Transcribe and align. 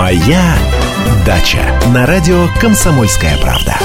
Моя 0.00 0.56
дача 1.26 1.78
на 1.92 2.06
радио 2.06 2.46
Комсомольская 2.58 3.36
правда. 3.36 3.76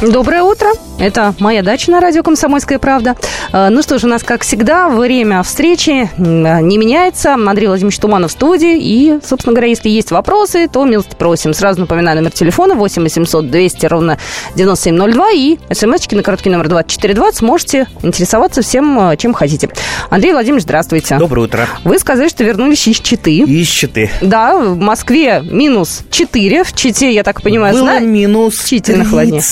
Доброе 0.00 0.44
утро. 0.44 0.68
Это 0.98 1.34
«Моя 1.40 1.62
дача» 1.62 1.90
на 1.90 2.00
радио 2.00 2.22
«Комсомольская 2.22 2.78
правда». 2.78 3.16
Э, 3.52 3.68
ну 3.68 3.82
что 3.82 3.98
ж, 3.98 4.04
у 4.04 4.08
нас, 4.08 4.22
как 4.22 4.42
всегда, 4.42 4.88
время 4.88 5.42
встречи 5.42 6.10
не 6.16 6.78
меняется. 6.78 7.34
Андрей 7.34 7.66
Владимирович 7.66 7.98
Туманов 7.98 8.30
в 8.30 8.32
студии. 8.32 8.78
И, 8.78 9.18
собственно 9.22 9.52
говоря, 9.52 9.68
если 9.68 9.90
есть 9.90 10.10
вопросы, 10.10 10.68
то 10.68 10.84
милости 10.86 11.14
просим. 11.14 11.52
Сразу 11.52 11.80
напоминаю 11.80 12.16
номер 12.16 12.30
телефона 12.30 12.74
8 12.74 13.02
800 13.02 13.50
200 13.50 13.86
ровно 13.86 14.18
9702. 14.56 15.30
И 15.32 15.58
смс-очки 15.70 16.16
на 16.16 16.22
короткий 16.22 16.48
номер 16.48 16.68
2420 16.68 17.42
можете 17.42 17.86
интересоваться 18.02 18.62
всем, 18.62 19.10
э, 19.10 19.16
чем 19.18 19.34
хотите. 19.34 19.68
Андрей 20.08 20.32
Владимирович, 20.32 20.64
здравствуйте. 20.64 21.18
Доброе 21.18 21.42
утро. 21.42 21.68
Вы 21.84 21.98
сказали, 21.98 22.28
что 22.28 22.42
вернулись 22.42 22.88
из 22.88 23.00
Читы. 23.00 23.40
Из 23.40 23.68
Читы. 23.68 24.10
Да, 24.22 24.56
в 24.56 24.78
Москве 24.78 25.42
минус 25.44 26.04
4. 26.10 26.64
В 26.64 26.72
Чите, 26.72 27.12
я 27.12 27.22
так 27.22 27.42
понимаю, 27.42 27.74
Было 27.74 27.82
зна... 27.82 28.00
минус 28.00 28.64
Чительно 28.64 29.04
холоднее. 29.04 29.42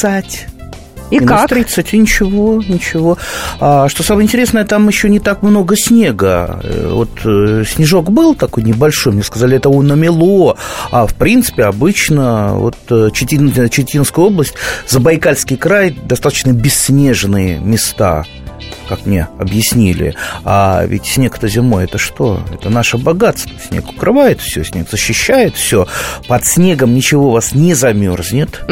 30. 1.14 1.22
И 1.22 1.24
Минус 1.24 1.40
как? 1.40 1.48
30, 1.48 1.94
и 1.94 1.98
ничего, 1.98 2.62
ничего. 2.62 3.18
А, 3.60 3.88
что 3.88 4.02
самое 4.02 4.24
интересное, 4.26 4.64
там 4.64 4.88
еще 4.88 5.08
не 5.08 5.20
так 5.20 5.42
много 5.42 5.76
снега. 5.76 6.60
Э, 6.62 6.88
Вот 6.92 7.10
э, 7.24 7.64
снежок 7.66 8.10
был 8.10 8.34
такой 8.34 8.62
небольшой, 8.62 9.12
мне 9.12 9.22
сказали, 9.22 9.56
это 9.56 9.68
у 9.68 9.82
намело. 9.82 10.56
А 10.90 11.06
в 11.06 11.14
принципе, 11.14 11.64
обычно 11.64 12.54
вот 12.54 12.76
э, 12.90 13.10
Читин, 13.12 13.52
Читинская 13.68 14.24
область, 14.24 14.54
Забайкальский 14.86 15.56
край, 15.56 15.96
достаточно 16.04 16.52
бесснежные 16.52 17.58
места 17.58 18.24
как 18.88 19.06
мне 19.06 19.28
объяснили. 19.38 20.14
А 20.44 20.84
ведь 20.86 21.06
снег-то 21.06 21.48
зимой 21.48 21.84
это 21.84 21.98
что? 21.98 22.40
Это 22.52 22.70
наше 22.70 22.98
богатство. 22.98 23.52
Снег 23.68 23.88
укрывает 23.90 24.40
все, 24.40 24.64
снег 24.64 24.88
защищает 24.90 25.56
все. 25.56 25.86
Под 26.28 26.44
снегом 26.44 26.94
ничего 26.94 27.28
у 27.28 27.32
вас 27.32 27.54
не 27.54 27.74
замерзнет, 27.74 28.62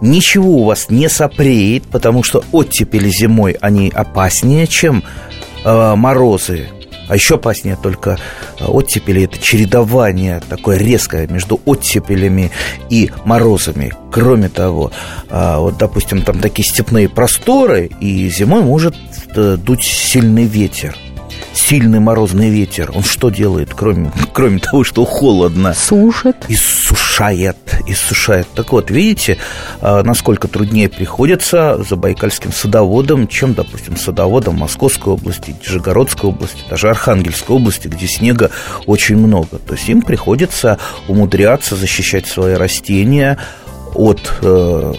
ничего 0.00 0.58
у 0.58 0.64
вас 0.64 0.90
не 0.90 1.08
сопреет, 1.08 1.84
потому 1.84 2.22
что 2.22 2.44
оттепели 2.52 3.08
зимой 3.08 3.56
они 3.60 3.90
опаснее, 3.94 4.66
чем 4.66 5.02
э, 5.64 5.94
морозы. 5.94 6.68
А 7.08 7.14
еще 7.14 7.36
опаснее 7.36 7.76
только 7.80 8.18
э, 8.58 8.64
оттепели 8.64 9.24
это 9.24 9.38
чередование 9.38 10.40
такое 10.48 10.78
резкое 10.78 11.26
между 11.26 11.60
оттепелями 11.64 12.50
и 12.90 13.10
морозами. 13.24 13.92
Кроме 14.10 14.48
того, 14.48 14.92
а, 15.28 15.58
вот, 15.58 15.76
допустим, 15.78 16.22
там 16.22 16.40
такие 16.40 16.66
степные 16.66 17.08
просторы, 17.08 17.90
и 18.00 18.28
зимой 18.28 18.62
может 18.62 18.94
э, 19.34 19.56
дуть 19.56 19.82
сильный 19.82 20.44
ветер. 20.44 20.96
Сильный 21.54 22.00
морозный 22.00 22.50
ветер. 22.50 22.90
Он 22.94 23.04
что 23.04 23.30
делает, 23.30 23.72
кроме, 23.74 24.12
кроме 24.32 24.58
того, 24.58 24.82
что 24.82 25.04
холодно? 25.04 25.72
Сушит. 25.72 26.36
Иссушает, 26.48 27.56
иссушает. 27.86 28.48
Так 28.54 28.72
вот, 28.72 28.90
видите, 28.90 29.38
а, 29.80 30.02
насколько 30.02 30.48
труднее 30.48 30.88
приходится 30.88 31.82
забайкальским 31.88 32.52
садоводам, 32.52 33.28
чем, 33.28 33.54
допустим, 33.54 33.96
садоводам 33.96 34.56
Московской 34.56 35.12
области, 35.12 35.54
Нижегородской 35.60 36.30
области, 36.30 36.62
даже 36.68 36.90
Архангельской 36.90 37.54
области, 37.54 37.86
где 37.86 38.08
снега 38.08 38.50
очень 38.86 39.16
много. 39.16 39.58
То 39.58 39.74
есть 39.74 39.88
им 39.88 40.02
приходится 40.02 40.78
умудряться 41.06 41.76
защищать 41.76 42.26
свои 42.26 42.54
растения 42.54 43.38
от 43.94 44.20
э, 44.42 44.92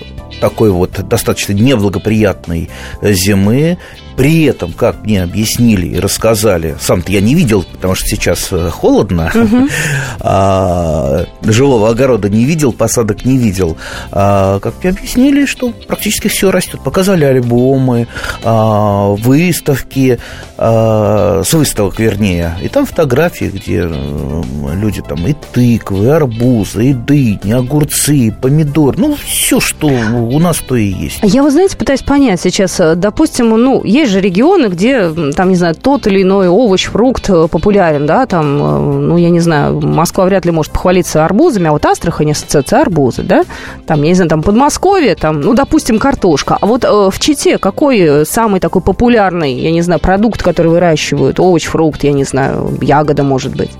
такой 0.45 0.69
вот 0.69 0.91
достаточно 1.07 1.53
неблагоприятной 1.53 2.69
зимы. 3.01 3.79
При 4.15 4.45
этом, 4.45 4.71
как 4.71 5.03
мне 5.03 5.23
объяснили 5.23 5.87
и 5.87 5.99
рассказали, 5.99 6.77
сам-то 6.79 7.11
я 7.11 7.19
не 7.19 7.35
видел, 7.35 7.63
потому 7.63 7.95
что 7.95 8.07
сейчас 8.07 8.47
э, 8.51 8.69
холодно, 8.69 9.29
а, 10.21 11.25
живого 11.41 11.89
огорода 11.89 12.29
не 12.29 12.45
видел, 12.45 12.71
посадок 12.71 13.25
не 13.25 13.37
видел. 13.37 13.75
А, 14.11 14.59
как 14.61 14.75
мне 14.81 14.91
объяснили, 14.91 15.45
что 15.45 15.71
практически 15.71 16.29
все 16.29 16.49
растет. 16.49 16.81
Показали 16.81 17.25
альбомы, 17.25 18.07
а, 18.43 19.09
выставки, 19.15 20.17
а, 20.57 21.41
с 21.43 21.53
выставок, 21.53 21.99
вернее. 21.99 22.55
И 22.63 22.69
там 22.69 22.85
фотографии, 22.85 23.51
где 23.53 23.81
люди 23.81 25.01
там 25.01 25.27
и 25.27 25.35
тыквы, 25.51 26.05
и 26.05 26.09
арбузы, 26.09 26.85
и 26.85 26.93
дыни, 26.93 27.51
огурцы, 27.51 28.15
и 28.15 28.31
помидор. 28.31 28.97
Ну, 28.97 29.17
все, 29.17 29.59
что 29.59 29.89
у 30.35 30.39
нас, 30.39 30.57
то 30.57 30.75
и 30.75 30.83
есть. 30.83 31.19
Я, 31.23 31.43
вы 31.43 31.49
знаете, 31.49 31.77
пытаюсь 31.77 32.01
понять 32.01 32.41
сейчас, 32.41 32.77
э, 32.81 32.95
допустим, 32.95 33.49
ну, 33.49 33.83
есть 33.85 34.11
же 34.11 34.19
регионы, 34.19 34.67
где, 34.67 35.09
там, 35.33 35.49
не 35.49 35.55
знаю, 35.55 35.75
тот 35.75 36.07
или 36.07 36.23
иной 36.23 36.49
овощ, 36.49 36.87
фрукт 36.87 37.29
э, 37.29 37.47
популярен, 37.47 38.05
да, 38.05 38.25
там, 38.25 38.45
э, 38.45 38.79
ну, 38.99 39.17
я 39.17 39.29
не 39.29 39.39
знаю, 39.39 39.79
Москва 39.79 40.25
вряд 40.25 40.45
ли 40.45 40.51
может 40.51 40.73
похвалиться 40.73 41.23
арбузами, 41.23 41.67
а 41.67 41.71
вот 41.71 41.85
Астрахань 41.85 42.31
ассоциация 42.31 42.81
арбузы, 42.81 43.23
да, 43.23 43.45
там, 43.85 44.01
я 44.01 44.09
не 44.09 44.13
знаю, 44.15 44.29
там, 44.29 44.43
Подмосковье, 44.43 45.15
там, 45.15 45.39
ну, 45.39 45.53
допустим, 45.53 45.99
картошка, 45.99 46.57
а 46.59 46.65
вот 46.65 46.83
э, 46.83 47.09
в 47.09 47.17
Чите 47.19 47.57
какой 47.57 48.25
самый 48.25 48.59
такой 48.59 48.81
популярный, 48.81 49.53
я 49.53 49.71
не 49.71 49.81
знаю, 49.81 50.01
продукт, 50.01 50.43
который 50.43 50.67
выращивают, 50.67 51.39
овощ, 51.39 51.63
фрукт, 51.63 52.03
я 52.03 52.11
не 52.11 52.25
знаю, 52.25 52.77
ягода, 52.81 53.23
может 53.23 53.55
быть? 53.55 53.71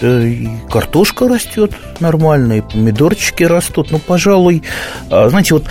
Да 0.00 0.26
и 0.26 0.46
картошка 0.70 1.28
растет 1.28 1.72
нормально, 2.00 2.58
и 2.58 2.60
помидорчики 2.60 3.42
растут. 3.42 3.90
Ну, 3.90 3.98
пожалуй, 3.98 4.62
а, 5.10 5.28
знаете, 5.28 5.54
вот 5.54 5.64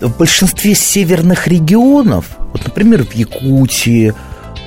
в 0.00 0.18
большинстве 0.18 0.74
северных 0.74 1.46
регионов, 1.46 2.36
вот, 2.52 2.64
например, 2.64 3.04
в 3.04 3.12
Якутии, 3.12 4.14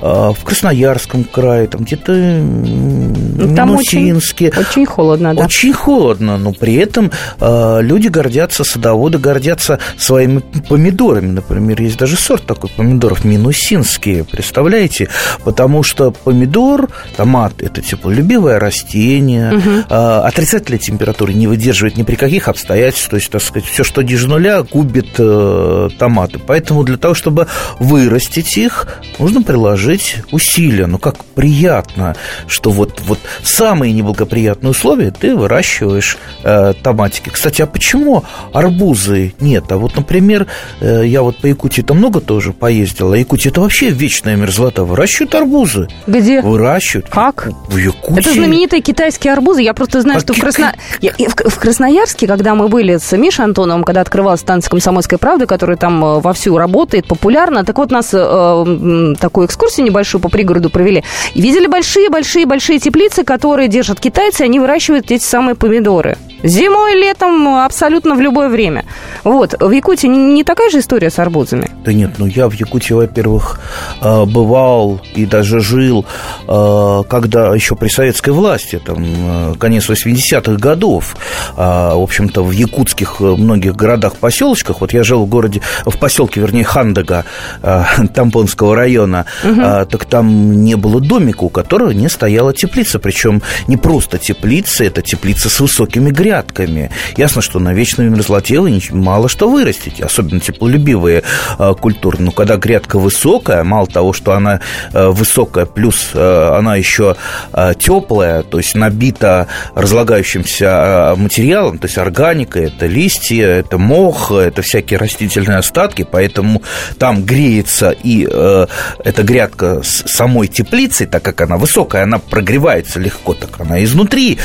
в 0.01 0.37
Красноярском 0.43 1.23
крае, 1.23 1.67
там 1.67 1.81
где-то 1.81 2.11
Ну, 2.11 3.55
там 3.55 3.71
очень, 3.71 4.05
Минусинске. 4.07 4.51
очень 4.55 4.85
холодно, 4.85 5.33
да. 5.33 5.45
Очень 5.45 5.73
холодно, 5.73 6.37
но 6.37 6.53
при 6.53 6.75
этом 6.75 7.11
э, 7.39 7.79
люди 7.81 8.07
гордятся, 8.07 8.63
садоводы 8.63 9.17
гордятся 9.17 9.79
своими 9.97 10.39
помидорами. 10.69 11.31
Например, 11.31 11.81
есть 11.81 11.97
даже 11.97 12.15
сорт 12.15 12.45
такой 12.45 12.69
помидоров 12.69 13.25
минусинские, 13.25 14.23
представляете? 14.23 15.09
Потому 15.43 15.83
что 15.83 16.11
помидор, 16.11 16.89
томат– 17.15 17.53
это 17.61 17.81
теплолюбивое 17.81 18.59
растение, 18.59 19.53
э, 19.89 19.93
отрицательной 19.93 20.79
температуры 20.79 21.33
не 21.33 21.47
выдерживает 21.47 21.97
ни 21.97 22.03
при 22.03 22.15
каких 22.15 22.47
обстоятельствах, 22.47 23.07
то 23.07 23.15
есть, 23.17 23.31
так 23.31 23.41
сказать, 23.41 23.67
все, 23.67 23.83
что 23.83 24.01
ниже 24.01 24.27
нуля, 24.27 24.63
губит 24.63 25.15
э, 25.17 25.89
томаты. 25.97 26.39
Поэтому 26.45 26.83
для 26.83 26.97
того, 26.97 27.13
чтобы 27.13 27.47
вырастить 27.79 28.57
их, 28.57 28.99
нужно 29.19 29.41
приложить 29.41 29.86
усилия. 30.31 30.87
Ну, 30.87 30.97
как 30.97 31.23
приятно, 31.23 32.15
что 32.47 32.71
вот, 32.71 33.01
вот 33.05 33.19
самые 33.43 33.93
неблагоприятные 33.93 34.71
условия 34.71 35.11
ты 35.11 35.35
выращиваешь 35.35 36.17
э, 36.43 36.73
томатики. 36.81 37.29
Кстати, 37.29 37.61
а 37.61 37.67
почему 37.67 38.23
арбузы 38.53 39.33
нет? 39.39 39.71
А 39.71 39.77
вот, 39.77 39.95
например, 39.95 40.47
э, 40.81 41.03
я 41.05 41.21
вот 41.21 41.37
по 41.37 41.45
Якутии 41.47 41.81
там 41.81 41.97
много 41.97 42.19
тоже 42.21 42.53
поездил, 42.53 43.11
а 43.13 43.17
Якутия 43.17 43.51
это 43.51 43.61
вообще 43.61 43.89
вечная 43.89 44.35
мерзлота. 44.35 44.83
Выращивают 44.83 45.35
арбузы. 45.35 45.87
Где? 46.07 46.41
Выращивают. 46.41 47.09
Как? 47.09 47.49
В 47.67 47.77
Якутии. 47.77 48.19
Это 48.19 48.33
знаменитые 48.33 48.81
китайские 48.81 49.33
арбузы. 49.33 49.61
Я 49.61 49.73
просто 49.73 50.01
знаю, 50.01 50.17
А 50.17 50.19
что 50.21 50.33
в, 50.33 50.35
ки- 50.37 50.41
Красно... 50.41 50.73
В, 51.01 51.49
в 51.49 51.59
Красноярске, 51.59 52.27
когда 52.27 52.55
мы 52.55 52.67
были 52.67 52.97
с 52.97 53.15
Мишей 53.15 53.45
Антоновым, 53.45 53.83
когда 53.83 54.01
открывалась 54.01 54.41
станция 54.41 54.69
«Комсомольская 54.69 55.17
правда», 55.17 55.45
которая 55.45 55.77
там 55.77 56.03
э, 56.03 56.19
вовсю 56.19 56.57
работает, 56.57 57.07
популярна, 57.07 57.63
так 57.63 57.77
вот 57.77 57.91
нас 57.91 58.09
э, 58.13 59.15
такую 59.19 59.47
экскурсию 59.47 59.76
небольшую 59.81 60.21
по 60.21 60.29
пригороду 60.29 60.69
провели. 60.69 61.03
И 61.33 61.41
видели 61.41 61.67
большие-большие-большие 61.67 62.79
теплицы, 62.79 63.23
которые 63.23 63.67
держат 63.67 63.99
китайцы, 63.99 64.41
они 64.41 64.59
выращивают 64.59 65.11
эти 65.11 65.23
самые 65.23 65.55
помидоры. 65.55 66.17
Зимой, 66.43 66.95
летом, 66.95 67.47
абсолютно 67.47 68.15
в 68.15 68.21
любое 68.21 68.49
время. 68.49 68.85
Вот. 69.23 69.55
В 69.59 69.71
Якутии 69.71 70.07
не 70.07 70.43
такая 70.43 70.69
же 70.69 70.79
история 70.79 71.09
с 71.09 71.19
арбузами? 71.19 71.69
Да 71.83 71.93
нет, 71.93 72.11
ну 72.17 72.27
я 72.27 72.47
в 72.47 72.53
Якутии, 72.53 72.93
во-первых, 72.93 73.59
э, 74.01 74.25
бывал 74.25 75.01
и 75.15 75.25
даже 75.25 75.59
жил, 75.59 76.05
э, 76.47 77.03
когда 77.09 77.55
еще 77.55 77.75
при 77.75 77.87
советской 77.87 78.29
власти, 78.29 78.79
там, 78.83 79.03
э, 79.03 79.55
конец 79.59 79.89
80-х 79.89 80.57
годов, 80.57 81.15
в 81.55 82.03
общем-то, 82.03 82.43
в 82.43 82.51
якутских 82.51 83.19
многих 83.19 83.75
городах, 83.75 84.15
поселочках, 84.15 84.81
вот 84.81 84.93
я 84.93 85.03
жил 85.03 85.25
в 85.25 85.29
городе, 85.29 85.61
в 85.85 85.97
поселке, 85.97 86.41
вернее, 86.41 86.63
Хандага, 86.63 87.25
Тампонского 88.13 88.75
района, 88.75 89.25
а, 89.43 89.85
так 89.85 90.05
там 90.05 90.63
не 90.63 90.75
было 90.75 90.99
домика, 90.99 91.43
у 91.43 91.49
которого 91.49 91.91
не 91.91 92.09
стояла 92.09 92.53
теплица, 92.53 92.99
причем 92.99 93.41
не 93.67 93.77
просто 93.77 94.17
теплица, 94.17 94.83
это 94.83 95.01
теплица 95.01 95.49
с 95.49 95.59
высокими 95.59 96.11
грядками, 96.11 96.26
грядками. 96.27 96.91
Ясно, 97.15 97.41
что 97.41 97.59
на 97.59 97.73
вечной 97.73 98.09
мерзлоте 98.09 98.59
вы 98.59 98.81
мало 98.91 99.29
что 99.29 99.49
вырастите, 99.49 100.03
особенно 100.03 100.39
теплолюбивые 100.39 101.23
э, 101.57 101.73
культуры. 101.79 102.17
Но 102.19 102.31
когда 102.31 102.57
грядка 102.57 102.99
высокая, 102.99 103.63
мало 103.63 103.87
того, 103.87 104.13
что 104.13 104.33
она 104.33 104.59
э, 104.93 105.07
высокая, 105.07 105.65
плюс 105.65 106.11
э, 106.13 106.49
она 106.57 106.75
еще 106.75 107.15
э, 107.53 107.73
теплая, 107.79 108.43
то 108.43 108.57
есть 108.57 108.75
набита 108.75 109.47
разлагающимся 109.73 111.13
материалом, 111.17 111.77
то 111.77 111.87
есть 111.87 111.97
органикой, 111.97 112.65
это 112.65 112.87
листья, 112.87 113.45
это 113.45 113.77
мох, 113.77 114.31
это 114.31 114.61
всякие 114.61 114.99
растительные 114.99 115.59
остатки, 115.59 116.05
поэтому 116.09 116.61
там 116.99 117.23
греется 117.23 117.91
и 117.91 118.23
эта 118.23 119.23
грядка 119.23 119.81
с 119.83 120.03
самой 120.07 120.47
теплицей, 120.47 121.07
так 121.07 121.23
как 121.23 121.41
она 121.41 121.57
высокая, 121.57 122.03
она 122.03 122.19
прогревается 122.19 122.99
легко, 122.99 123.33
так 123.33 123.59
она 123.59 123.83
изнутри 123.83 124.37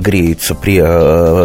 греется 0.00 0.54
при 0.54 0.78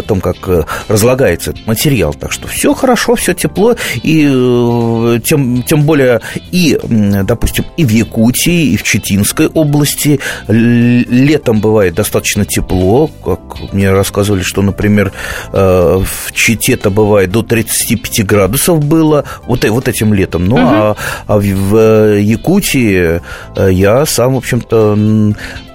том, 0.01 0.21
как 0.21 0.35
э, 0.47 0.63
разлагается 0.87 1.51
этот 1.51 1.67
материал. 1.67 2.13
Так 2.13 2.31
что 2.31 2.47
все 2.47 2.73
хорошо, 2.73 3.15
все 3.15 3.33
тепло, 3.33 3.75
и 3.95 4.29
э, 4.29 5.19
тем, 5.23 5.63
тем 5.63 5.83
более 5.83 6.21
и, 6.51 6.79
допустим, 6.83 7.65
и 7.77 7.85
в 7.85 7.89
Якутии, 7.89 8.71
и 8.73 8.77
в 8.77 8.83
Читинской 8.83 9.47
области 9.47 10.19
летом 10.47 11.59
бывает 11.59 11.95
достаточно 11.95 12.45
тепло, 12.45 13.09
как 13.23 13.73
мне 13.73 13.91
рассказывали, 13.91 14.43
что, 14.43 14.61
например, 14.61 15.11
э, 15.51 16.03
в 16.03 16.31
Чите-то 16.31 16.89
бывает 16.89 17.31
до 17.31 17.43
35 17.43 18.25
градусов 18.25 18.83
было 18.83 19.25
вот, 19.47 19.65
вот 19.65 19.87
этим 19.87 20.13
летом. 20.13 20.45
Ну, 20.45 20.55
угу. 20.55 20.65
а, 20.65 20.95
а 21.27 21.37
в 21.37 22.19
Якутии 22.19 23.21
я 23.69 24.05
сам, 24.05 24.33
в 24.35 24.37
общем-то, 24.37 24.97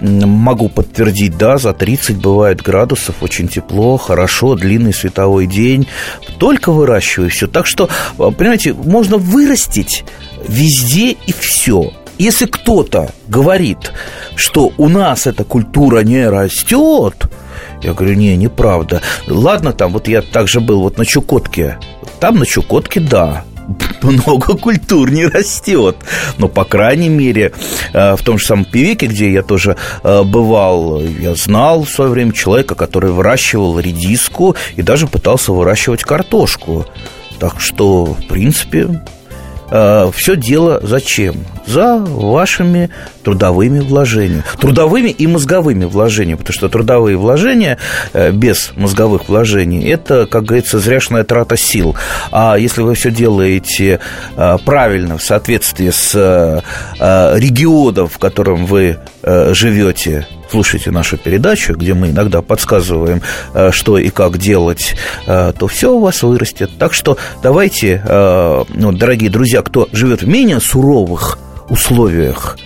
могу 0.01 0.69
подтвердить, 0.69 1.37
да, 1.37 1.57
за 1.57 1.73
30 1.73 2.17
бывает 2.17 2.61
градусов, 2.61 3.15
очень 3.21 3.47
тепло, 3.47 3.97
хорошо, 3.99 4.55
длинный 4.55 4.93
световой 4.93 5.45
день. 5.45 5.87
Только 6.39 6.71
выращиваю 6.71 7.29
все. 7.29 7.47
Так 7.47 7.67
что, 7.67 7.89
понимаете, 8.17 8.73
можно 8.73 9.17
вырастить 9.17 10.03
везде 10.47 11.11
и 11.11 11.33
все. 11.33 11.93
Если 12.17 12.47
кто-то 12.47 13.11
говорит, 13.27 13.93
что 14.35 14.73
у 14.77 14.89
нас 14.89 15.25
эта 15.27 15.43
культура 15.43 15.99
не 15.99 16.27
растет, 16.27 17.29
я 17.81 17.93
говорю, 17.93 18.15
не, 18.15 18.35
неправда. 18.35 19.01
Ладно, 19.27 19.71
там 19.71 19.93
вот 19.93 20.07
я 20.07 20.21
также 20.21 20.59
был 20.59 20.81
вот 20.81 20.97
на 20.97 21.05
Чукотке. 21.05 21.77
Там 22.19 22.39
на 22.39 22.45
Чукотке, 22.45 22.99
да, 22.99 23.45
много 24.01 24.57
культур 24.57 25.11
не 25.11 25.25
растет. 25.25 25.97
Но, 26.37 26.47
по 26.47 26.65
крайней 26.65 27.09
мере, 27.09 27.53
э, 27.93 28.15
в 28.15 28.23
том 28.23 28.37
же 28.37 28.45
самом 28.45 28.65
Певеке, 28.65 29.07
где 29.07 29.31
я 29.31 29.43
тоже 29.43 29.77
э, 30.03 30.23
бывал, 30.23 31.01
я 31.01 31.35
знал 31.35 31.83
в 31.83 31.89
свое 31.89 32.11
время 32.11 32.33
человека, 32.33 32.75
который 32.75 33.11
выращивал 33.11 33.79
редиску 33.79 34.55
и 34.75 34.81
даже 34.81 35.07
пытался 35.07 35.51
выращивать 35.51 36.03
картошку. 36.03 36.85
Так 37.39 37.61
что, 37.61 38.05
в 38.05 38.27
принципе, 38.27 39.01
э, 39.71 40.11
все 40.13 40.35
дело 40.35 40.79
зачем? 40.83 41.35
За 41.65 41.97
вашими 41.97 42.89
трудовыми 43.23 43.79
вложениями. 43.79 44.43
Трудовыми 44.59 45.09
и 45.09 45.27
мозговыми 45.27 45.85
вложениями, 45.85 46.37
потому 46.37 46.53
что 46.53 46.69
трудовые 46.69 47.17
вложения 47.17 47.77
э, 48.13 48.31
без 48.31 48.71
мозговых 48.75 49.29
вложений– 49.29 49.87
это, 49.89 50.25
как 50.25 50.45
говорится, 50.45 50.79
зряшная 50.79 51.23
трата 51.23 51.57
сил. 51.57 51.95
А 52.31 52.55
если 52.57 52.81
вы 52.81 52.95
все 52.95 53.11
делаете 53.11 53.99
э, 54.35 54.57
правильно, 54.65 55.17
в 55.17 55.23
соответствии 55.23 55.89
с 55.89 56.63
регионом, 56.99 58.07
в 58.07 58.17
котором 58.17 58.65
вы 58.65 58.97
живете, 59.23 60.27
слушайте 60.49 60.91
нашу 60.91 61.17
передачу, 61.17 61.73
где 61.75 61.93
мы 61.93 62.09
иногда 62.09 62.41
подсказываем, 62.41 63.21
что 63.71 63.97
и 63.97 64.09
как 64.09 64.37
делать, 64.37 64.95
то 65.25 65.67
все 65.67 65.93
у 65.93 65.99
вас 65.99 66.23
вырастет. 66.23 66.71
Так 66.77 66.93
что 66.93 67.17
давайте, 67.43 68.01
ну, 68.05 68.91
дорогие 68.91 69.29
друзья, 69.29 69.61
кто 69.61 69.87
живет 69.91 70.23
в 70.23 70.27
менее 70.27 70.59
суровых 70.59 71.39
условиях, 71.69 72.57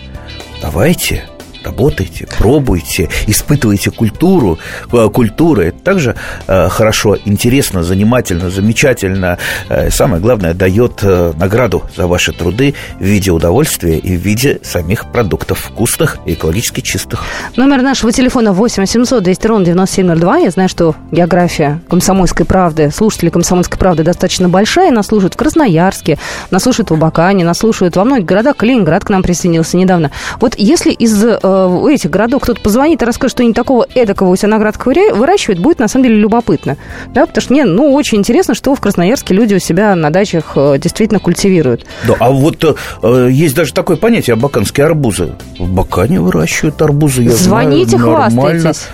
давайте 0.62 1.26
работайте, 1.66 2.28
пробуйте, 2.38 3.10
испытывайте 3.28 3.92
культуру. 3.92 4.60
Э, 4.92 5.10
культура 5.10 5.62
это 5.62 5.80
также 5.80 6.16
э, 6.48 6.70
хорошо, 6.70 7.18
интересно, 7.26 7.84
занимательно, 7.84 8.50
замечательно. 8.50 9.38
Э, 9.70 9.90
самое 9.90 10.22
главное, 10.22 10.54
дает 10.54 11.04
награду 11.04 11.84
за 11.96 12.08
ваши 12.08 12.32
труды 12.32 12.76
в 13.00 13.04
виде 13.04 13.32
удовольствия 13.32 13.98
и 13.98 14.16
в 14.16 14.22
виде 14.22 14.60
самих 14.64 15.12
продуктов 15.12 15.60
вкусных 15.60 16.18
и 16.26 16.34
экологически 16.34 16.82
чистых. 16.82 17.24
Номер 17.56 17.82
нашего 17.82 18.12
телефона 18.12 18.54
8 18.54 18.84
800 18.84 19.24
200 19.24 19.48
ровно 19.48 19.66
9702. 19.66 20.38
Я 20.38 20.52
знаю, 20.52 20.70
что 20.70 20.96
география 21.12 21.82
комсомольской 21.90 22.46
правды, 22.46 22.92
слушатели 22.92 23.30
комсомольской 23.30 23.78
правды 23.78 24.04
достаточно 24.04 24.50
большая. 24.50 24.92
Нас 24.92 25.08
слушают 25.08 25.34
в 25.34 25.38
Красноярске, 25.38 26.18
нас 26.52 26.64
слушают 26.64 26.92
в 26.92 26.94
Абакане, 26.94 27.46
нас 27.46 27.60
слушают 27.60 27.96
во 27.96 28.04
многих 28.04 28.26
городах. 28.26 28.58
Калининград 28.58 29.04
к 29.04 29.10
нам 29.10 29.24
присоединился 29.24 29.78
недавно. 29.78 30.12
Вот 30.40 30.56
если 30.58 30.92
из 30.92 31.24
у 31.68 31.88
этих 31.88 32.10
городов 32.10 32.44
кто-то 32.44 32.62
позвонит 32.62 33.02
и 33.02 33.06
расскажет, 33.06 33.38
что 33.38 33.44
они 33.44 33.54
такого 33.54 33.88
эдакого 33.96 34.30
у 34.30 34.36
себя 34.36 34.50
на 34.50 34.60
градках 34.60 34.86
выращивают, 34.86 35.60
будет 35.60 35.80
на 35.80 35.88
самом 35.88 36.06
деле 36.06 36.16
любопытно. 36.18 36.78
Да, 37.14 37.26
потому 37.26 37.42
что 37.42 37.54
мне, 37.54 37.66
ну, 37.66 37.94
очень 37.94 38.18
интересно, 38.20 38.54
что 38.54 38.76
в 38.76 38.82
Красноярске 38.82 39.34
люди 39.34 39.56
у 39.56 39.60
себя 39.60 39.96
на 39.96 40.10
дачах 40.10 40.54
э, 40.56 40.78
действительно 40.78 41.20
культивируют. 41.20 41.86
Да, 42.08 42.16
а 42.20 42.32
вот 42.32 42.64
э, 42.64 43.30
есть 43.32 43.56
даже 43.56 43.74
такое 43.74 43.98
понятие 43.98 44.34
абаканские 44.34 44.86
арбузы. 44.86 45.34
В 45.60 45.72
Бакане 45.72 46.20
выращивают 46.20 46.82
арбузы, 46.82 47.24
я 47.24 47.32
Звоните, 47.32 47.98
знаю, 47.98 48.16
хвастайтесь. 48.16 48.88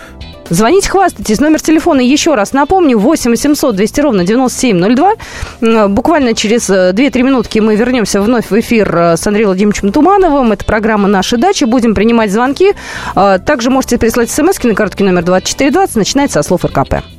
Звоните, 0.49 0.89
хвастайтесь. 0.89 1.39
Номер 1.39 1.61
телефона 1.61 2.01
еще 2.01 2.35
раз 2.35 2.53
напомню. 2.53 2.97
8 2.97 3.31
800 3.31 3.75
200 3.75 4.01
ровно 4.01 4.23
9702. 4.23 5.87
Буквально 5.89 6.33
через 6.33 6.69
2-3 6.69 7.19
э, 7.19 7.23
минутки 7.23 7.59
мы 7.59 7.75
вернемся 7.75 8.21
вновь 8.21 8.49
в 8.49 8.59
эфир 8.59 8.95
э, 8.95 9.17
с 9.17 9.27
Андреем 9.27 9.49
Владимировичем 9.49 9.91
Тумановым. 9.91 10.51
Это 10.51 10.65
программа 10.65 11.07
«Наши 11.07 11.37
дачи». 11.37 11.65
Будем 11.65 11.93
принимать 11.93 12.31
звонки. 12.31 12.73
Э, 13.15 13.39
также 13.45 13.69
можете 13.69 13.97
прислать 13.97 14.31
смс 14.31 14.63
на 14.63 14.73
карточке 14.73 15.03
номер 15.03 15.23
2420. 15.23 15.95
Начинается 15.95 16.41
со 16.41 16.47
слов 16.47 16.65
РКП. 16.65 17.18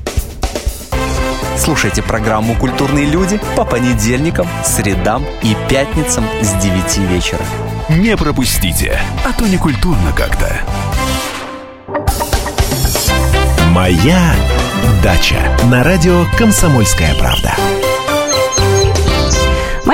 Слушайте 1.63 2.01
программу 2.01 2.55
«Культурные 2.55 3.05
люди» 3.05 3.39
по 3.55 3.63
понедельникам, 3.63 4.47
средам 4.65 5.23
и 5.43 5.55
пятницам 5.69 6.25
с 6.41 6.53
9 6.53 6.97
вечера. 7.07 7.45
Не 7.87 8.17
пропустите, 8.17 8.99
а 9.23 9.31
то 9.31 9.45
не 9.45 9.57
культурно 9.57 10.11
как-то. 10.11 10.51
Моя 13.67 14.33
дача 15.03 15.55
на 15.65 15.83
радио 15.83 16.25
«Комсомольская 16.35 17.13
правда». 17.13 17.53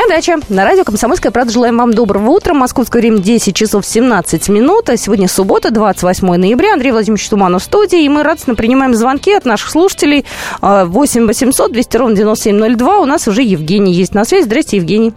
Дача. 0.08 0.38
На 0.48 0.64
радио 0.64 0.86
«Комсомольская 0.86 1.34
правда» 1.34 1.52
желаем 1.52 1.78
вам 1.78 1.94
доброго 1.94 2.30
утра. 2.30 2.54
Московское 2.54 3.02
время 3.02 3.20
10 3.20 3.54
часов 3.54 3.86
17 3.86 4.48
минут. 4.50 4.90
А 4.90 4.96
сегодня 4.96 5.28
суббота, 5.28 5.70
28 5.70 6.26
ноября. 6.38 6.74
Андрей 6.74 6.92
Владимирович 6.92 7.28
Туманов 7.30 7.62
в 7.62 7.66
студии. 7.66 8.04
И 8.04 8.10
мы 8.10 8.24
радостно 8.24 8.56
принимаем 8.56 8.94
звонки 8.94 9.34
от 9.34 9.44
наших 9.44 9.70
слушателей. 9.70 10.26
8 10.62 11.28
800 11.28 11.74
200 11.74 11.98
ровно 11.98 12.16
9702. 12.16 13.00
У 13.00 13.06
нас 13.06 13.28
уже 13.28 13.42
Евгений 13.42 13.92
есть 13.92 14.16
на 14.16 14.24
связи. 14.24 14.46
Здрасте, 14.46 14.78
Евгений. 14.78 15.14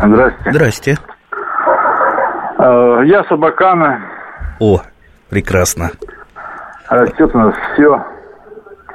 Здрасте. 0.00 0.50
Здрасте. 0.52 0.98
Э, 2.58 3.02
я 3.06 3.24
собакана. 3.24 4.00
О, 4.60 4.80
прекрасно. 5.28 5.90
Растет 6.88 7.34
у 7.34 7.38
нас 7.38 7.54
все. 7.74 8.04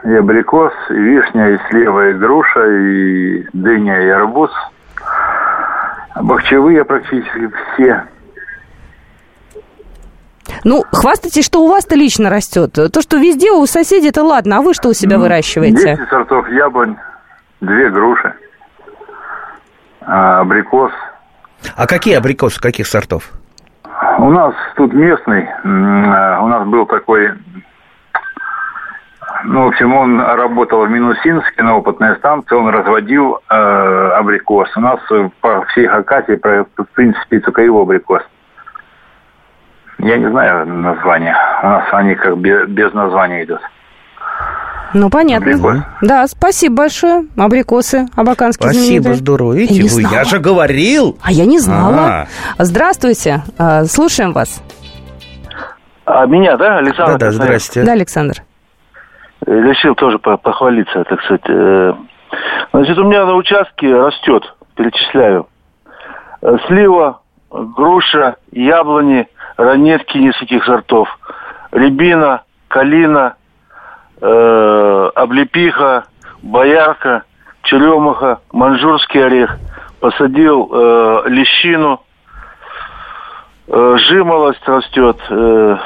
И 0.06 0.14
абрикос, 0.14 0.72
и 0.90 0.94
вишня, 0.94 1.50
и 1.50 1.58
слева, 1.70 2.10
и 2.10 2.14
груша, 2.14 2.66
и 2.66 3.46
дыня, 3.54 4.02
и 4.02 4.10
арбуз. 4.10 4.52
Бахчевые 6.16 6.84
практически 6.86 7.52
все. 7.74 8.04
Ну, 10.64 10.84
хвастайтесь, 10.92 11.46
что 11.46 11.64
у 11.64 11.68
вас-то 11.68 11.96
лично 11.96 12.30
растет. 12.30 12.74
То, 12.74 13.02
что 13.02 13.18
везде 13.18 13.52
у 13.52 13.66
соседей, 13.66 14.10
это 14.10 14.24
ладно. 14.24 14.58
А 14.58 14.62
вы 14.62 14.74
что 14.74 14.90
у 14.90 14.94
себя 14.94 15.20
выращиваете? 15.20 15.98
10 15.98 16.10
сортов 16.10 16.50
яблонь, 16.50 16.96
две 17.62 17.90
груши, 17.90 18.34
а, 20.02 20.42
абрикос. 20.42 20.92
А 21.76 21.88
какие 21.88 22.16
абрикосы, 22.16 22.62
каких 22.62 22.88
сортов? 22.88 23.32
У 24.20 24.30
нас 24.30 24.54
тут 24.76 24.94
местный, 24.94 25.48
у 25.64 26.48
нас 26.48 26.68
был 26.68 26.86
такой 26.86 27.32
Ну, 29.44 29.66
в 29.66 29.68
общем, 29.68 29.94
он 29.94 30.20
работал 30.22 30.86
в 30.86 30.90
Минусинске 30.90 31.64
на 31.64 31.78
опытной 31.78 32.16
станции, 32.16 32.56
он 32.56 32.70
разводил 32.70 33.40
э, 33.50 33.56
абрикос. 34.18 34.70
У 34.76 34.80
нас 34.80 35.00
по 35.42 35.66
всей 35.66 35.88
Хакасии, 35.88 36.40
в 36.78 36.86
принципе, 36.94 37.40
только 37.40 37.62
его 37.62 37.82
абрикос. 37.82 38.22
Я 40.00 40.18
не 40.18 40.28
знаю 40.30 40.66
названия. 40.68 41.36
У 41.64 41.68
нас 41.68 41.84
они 41.92 42.16
как 42.16 42.38
без, 42.38 42.68
без 42.68 42.94
названия 42.94 43.44
идут. 43.44 43.62
Ну, 44.94 45.10
понятно. 45.10 45.52
Абрикос. 45.52 45.78
Да, 46.02 46.28
спасибо 46.28 46.76
большое. 46.76 47.26
Абрикосы 47.38 48.06
абаканские 48.16 48.70
Спасибо, 48.70 48.86
знаменитые. 48.86 49.16
здорово. 49.16 49.54
Видите, 49.54 49.82
я, 49.82 49.94
вы, 50.10 50.16
я 50.16 50.24
же 50.24 50.40
говорил. 50.40 51.18
А 51.22 51.32
я 51.32 51.46
не 51.46 51.60
знала. 51.60 51.98
А-а-а. 51.98 52.64
Здравствуйте. 52.64 53.42
А, 53.58 53.84
слушаем 53.86 54.32
вас. 54.32 54.62
А 56.06 56.26
меня, 56.26 56.56
да, 56.56 56.78
Александр? 56.78 57.14
Да, 57.14 57.18
да, 57.18 57.32
здрасте. 57.32 57.84
Да, 57.84 57.92
Александр. 57.94 58.44
Решил 59.46 59.94
тоже 59.96 60.18
похвалиться, 60.18 61.04
так 61.04 61.22
сказать. 61.22 61.44
Э, 61.48 61.94
значит, 62.74 62.98
у 62.98 63.04
меня 63.04 63.26
на 63.26 63.36
участке 63.36 63.96
растет, 63.96 64.56
перечисляю. 64.76 65.48
Э, 66.42 66.58
слива, 66.68 67.22
груша, 67.52 68.38
яблони, 68.52 69.28
ранетки 69.58 70.18
нескольких 70.18 70.66
сортов, 70.66 71.08
рябина, 71.72 72.42
калина, 72.68 73.36
э, 74.20 75.12
облепиха, 75.14 76.06
боярка, 76.42 77.24
черемаха, 77.64 78.40
манжурский 78.52 79.24
орех. 79.26 79.58
Посадил 80.00 80.70
э, 80.72 81.24
лещину, 81.28 82.02
э, 83.68 83.98
жимолость 84.10 84.68
растет, 84.68 85.18
э, 85.30 85.78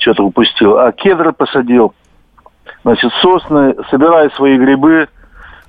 что-то 0.00 0.24
упустил, 0.24 0.78
а 0.78 0.90
кедры 0.92 1.32
посадил. 1.32 1.94
Значит, 2.86 3.10
сосны, 3.20 3.74
собираю 3.90 4.30
свои 4.30 4.56
грибы, 4.56 5.08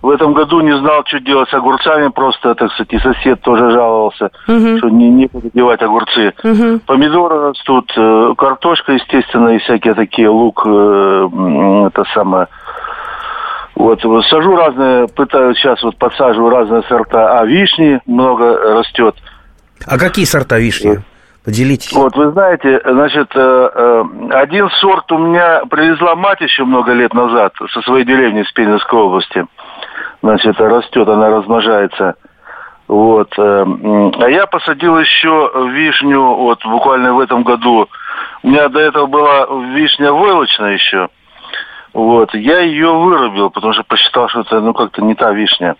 в 0.04 0.10
этом 0.12 0.36
году 0.36 0.62
не 0.62 0.78
знал, 0.78 1.02
что 1.08 1.20
делать 1.20 1.50
с 1.50 1.54
огурцами, 1.56 2.10
просто, 2.10 2.54
так 2.54 2.72
сказать, 2.72 2.94
и 2.94 3.00
сосед 3.00 3.42
тоже 3.42 3.72
жаловался, 3.72 4.30
угу. 4.48 4.78
что 4.78 4.90
не, 4.90 5.10
некуда 5.10 5.50
девать 5.52 5.82
огурцы. 5.82 6.36
Угу. 6.44 6.82
Помидоры 6.86 7.50
растут, 7.50 7.92
э, 7.98 8.34
картошка, 8.38 8.92
естественно, 8.92 9.50
и 9.50 9.58
всякие 9.58 9.96
такие, 9.96 10.30
лук, 10.30 10.62
э, 10.68 11.88
это 11.88 12.04
самое... 12.14 12.48
Вот, 13.74 14.00
сажу 14.30 14.56
разные, 14.56 15.08
пытаюсь 15.08 15.58
сейчас 15.58 15.82
вот 15.82 15.98
подсаживаю 15.98 16.52
разные 16.52 16.84
сорта, 16.84 17.40
а 17.40 17.46
вишни 17.46 18.00
много 18.06 18.76
растет. 18.76 19.16
А 19.88 19.98
какие 19.98 20.26
сорта 20.26 20.60
вишни? 20.60 21.00
Поделитесь. 21.48 21.94
Вот, 21.94 22.14
вы 22.18 22.32
знаете, 22.32 22.82
значит, 22.84 23.32
э, 23.34 24.04
один 24.32 24.70
сорт 24.82 25.10
у 25.14 25.18
меня 25.18 25.62
привезла 25.70 26.14
мать 26.14 26.42
еще 26.42 26.66
много 26.66 26.92
лет 26.92 27.14
назад 27.14 27.54
со 27.72 27.82
своей 27.84 28.04
деревни 28.04 28.42
из 28.42 28.52
Пензенской 28.52 29.00
области 29.00 29.46
значит, 30.22 30.60
растет, 30.60 31.08
она 31.08 31.30
размножается. 31.30 32.16
Вот. 32.90 33.34
Э, 33.38 33.66
а 33.66 34.30
я 34.30 34.46
посадил 34.48 35.00
еще 35.00 35.50
вишню, 35.72 36.22
вот 36.22 36.66
буквально 36.66 37.14
в 37.14 37.20
этом 37.22 37.44
году. 37.44 37.88
У 38.44 38.50
меня 38.50 38.68
до 38.68 38.82
этого 38.82 39.06
была 39.06 39.48
вишня 39.74 40.12
войлочная 40.12 40.74
еще. 40.74 41.08
Вот. 41.94 42.34
Я 42.34 42.60
ее 42.60 42.92
вырубил, 42.92 43.52
потому 43.52 43.72
что 43.72 43.84
посчитал, 43.84 44.28
что 44.28 44.42
это 44.42 44.60
ну 44.60 44.74
как-то 44.74 45.02
не 45.02 45.16
та 45.16 45.32
вишня. 45.32 45.78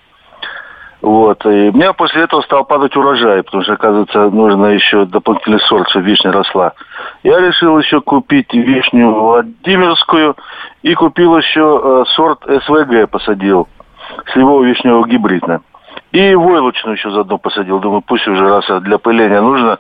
Вот. 1.02 1.46
И 1.46 1.70
у 1.70 1.74
меня 1.74 1.94
после 1.94 2.24
этого 2.24 2.42
стал 2.42 2.66
падать 2.66 2.96
урожай, 2.96 3.44
потому 3.44 3.64
что, 3.64 3.74
оказывается, 3.74 4.30
нужно 4.30 4.68
еще 4.68 5.06
дополнительный 5.06 5.60
сорт, 5.60 5.90
чтобы 5.90 6.06
вишня 6.08 6.32
росла. 6.32 6.74
Я 7.24 7.40
решил 7.40 7.78
еще 7.78 8.02
купить 8.02 8.54
вишню 8.54 9.12
Владимирскую 9.12 10.36
и 10.82 10.94
купил 10.96 11.38
еще 11.38 11.82
э, 11.84 12.04
сорт 12.16 12.40
СВГ, 12.46 13.10
посадил 13.10 13.68
сливово-вишневого 14.34 15.08
гибридно. 15.08 15.62
И 16.12 16.36
войлочную 16.36 16.96
еще 16.96 17.12
заодно 17.12 17.38
посадил. 17.38 17.80
Думаю, 17.80 18.02
пусть 18.02 18.28
уже 18.28 18.48
раз 18.48 18.66
для 18.82 18.98
пыления 18.98 19.42
нужно, 19.42 19.78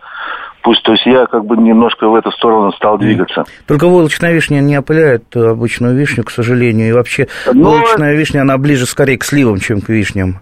пусть, 0.61 0.83
то 0.83 0.91
есть 0.91 1.05
я 1.05 1.25
как 1.25 1.45
бы 1.45 1.57
немножко 1.57 2.09
в 2.09 2.15
эту 2.15 2.31
сторону 2.31 2.71
стал 2.73 2.97
двигаться. 2.97 3.45
Только 3.65 3.87
войлочная 3.87 4.33
вишня 4.33 4.59
не 4.59 4.77
опыляет 4.77 5.35
обычную 5.35 5.95
вишню, 5.95 6.23
к 6.25 6.31
сожалению, 6.31 6.89
и 6.89 6.91
вообще 6.91 7.27
Но... 7.51 7.71
войлочная 7.71 8.13
вишня, 8.15 8.41
она 8.41 8.57
ближе 8.57 8.85
скорее 8.85 9.17
к 9.17 9.23
сливам, 9.23 9.59
чем 9.59 9.81
к 9.81 9.89
вишням. 9.89 10.41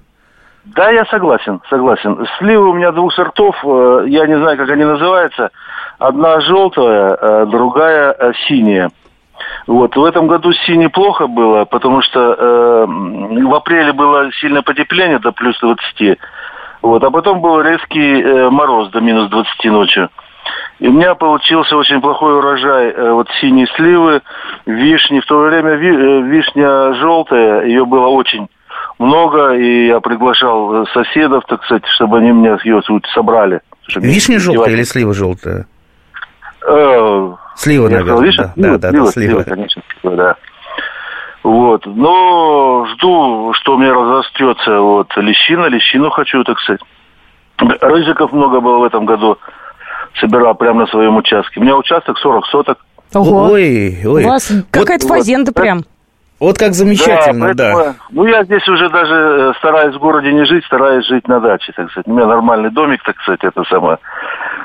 Да, 0.65 0.89
я 0.89 1.05
согласен, 1.05 1.61
согласен. 1.69 2.25
Сливы 2.37 2.69
у 2.69 2.73
меня 2.73 2.91
двух 2.91 3.13
сортов, 3.13 3.55
э, 3.63 4.05
я 4.07 4.25
не 4.25 4.37
знаю, 4.37 4.57
как 4.57 4.69
они 4.69 4.83
называются. 4.83 5.51
Одна 5.99 6.39
желтая, 6.41 7.17
э, 7.19 7.45
другая 7.45 8.15
э, 8.17 8.33
синяя. 8.47 8.89
Вот. 9.67 9.95
В 9.95 10.03
этом 10.03 10.27
году 10.27 10.51
синий 10.53 10.87
плохо 10.87 11.27
было, 11.27 11.65
потому 11.65 12.01
что 12.01 12.19
э, 12.19 12.85
в 12.87 13.53
апреле 13.53 13.93
было 13.93 14.31
сильное 14.33 14.63
потепление 14.63 15.19
до 15.19 15.31
плюс 15.31 15.57
20. 15.59 16.17
Вот. 16.81 17.03
А 17.03 17.11
потом 17.11 17.41
был 17.41 17.61
резкий 17.61 18.21
э, 18.21 18.49
мороз 18.49 18.89
до 18.89 19.01
минус 19.01 19.29
20 19.29 19.65
ночью. 19.65 20.09
И 20.79 20.87
у 20.87 20.91
меня 20.91 21.15
получился 21.15 21.77
очень 21.77 22.01
плохой 22.01 22.37
урожай 22.37 22.89
э, 22.89 23.11
вот 23.11 23.29
синей 23.39 23.67
сливы, 23.75 24.21
вишни. 24.65 25.19
В 25.19 25.25
то 25.25 25.39
время 25.39 25.75
ви, 25.75 25.89
э, 25.89 26.21
вишня 26.21 26.93
желтая, 26.93 27.65
ее 27.65 27.85
было 27.85 28.07
очень 28.07 28.47
много, 28.99 29.53
и 29.55 29.87
я 29.87 29.99
приглашал 29.99 30.83
э, 30.83 30.85
соседов, 30.93 31.43
так 31.47 31.63
сказать, 31.63 31.83
чтобы 31.95 32.19
они 32.19 32.31
мне 32.31 32.57
ее 32.63 32.81
собрали. 33.13 33.61
Вишня 33.95 34.39
желтая 34.39 34.73
или 34.73 34.83
слива 34.83 35.13
желтая? 35.13 35.67
Э, 36.67 37.33
Слива, 37.55 37.87
я 37.87 37.99
наверное. 37.99 38.31
Сказал, 38.31 38.53
да, 38.55 38.77
да, 38.77 38.89
слива, 38.89 39.01
да, 39.01 39.11
слива. 39.11 39.11
слива, 39.11 39.43
конечно, 39.43 39.81
слива, 40.01 40.15
да. 40.15 40.35
Вот. 41.43 41.85
Но 41.85 42.85
жду, 42.93 43.53
что 43.53 43.75
у 43.75 43.77
меня 43.77 43.93
разрастется 43.93 44.79
вот 44.79 45.15
лещина, 45.15 45.67
лещину 45.67 46.09
хочу, 46.09 46.43
так 46.43 46.59
сказать. 46.59 46.81
Рыжиков 47.57 48.33
много 48.33 48.59
было 48.59 48.79
в 48.79 48.83
этом 48.83 49.05
году. 49.05 49.37
Собирал 50.19 50.55
прямо 50.55 50.81
на 50.81 50.87
своем 50.87 51.15
участке. 51.17 51.59
У 51.59 51.63
меня 51.63 51.75
участок 51.77 52.17
40 52.17 52.45
соток. 52.47 52.77
Ого. 53.13 53.51
Ой, 53.51 53.97
ой. 54.05 54.25
У 54.25 54.27
вас 54.27 54.51
какая-то 54.71 55.07
вот, 55.07 55.17
фазенда 55.17 55.51
вот, 55.55 55.61
прям. 55.61 55.85
Вот 56.39 56.57
как 56.57 56.73
замечательно, 56.73 57.53
да, 57.53 57.71
поэтому, 57.73 57.83
да. 57.83 57.95
Ну, 58.11 58.25
я 58.25 58.43
здесь 58.43 58.67
уже 58.67 58.89
даже 58.89 59.13
э, 59.15 59.53
стараюсь 59.57 59.95
в 59.95 59.99
городе 59.99 60.33
не 60.33 60.45
жить, 60.45 60.65
стараюсь 60.65 61.07
жить 61.07 61.27
на 61.29 61.39
даче, 61.39 61.71
так 61.73 61.89
сказать. 61.91 62.07
У 62.07 62.13
меня 62.13 62.25
нормальный 62.25 62.71
домик, 62.71 63.03
так 63.03 63.17
сказать, 63.21 63.43
это 63.43 63.63
самое. 63.69 63.99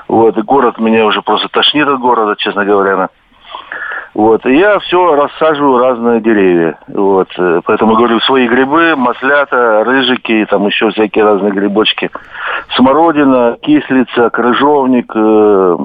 Вот, 0.09 0.37
и 0.37 0.43
город 0.43 0.79
меня 0.79 1.07
уже 1.07 1.23
просто 1.23 1.49
тошнит 1.49 1.87
от 1.87 2.01
города, 2.01 2.35
честно 2.37 2.65
говоря. 2.65 3.09
Вот, 4.13 4.45
и 4.45 4.57
я 4.57 4.81
все 4.81 5.15
рассаживаю 5.15 5.79
разные 5.79 6.21
деревья. 6.21 6.77
Вот, 6.89 7.29
э, 7.39 7.61
поэтому 7.65 7.95
говорю, 7.95 8.19
свои 8.21 8.49
грибы, 8.49 8.97
маслята, 8.97 9.85
рыжики, 9.85 10.45
там 10.51 10.67
еще 10.67 10.91
всякие 10.91 11.25
разные 11.25 11.53
грибочки. 11.53 12.11
Смородина, 12.75 13.57
кислица, 13.63 14.31
крыжовник, 14.31 15.13
э, 15.15 15.77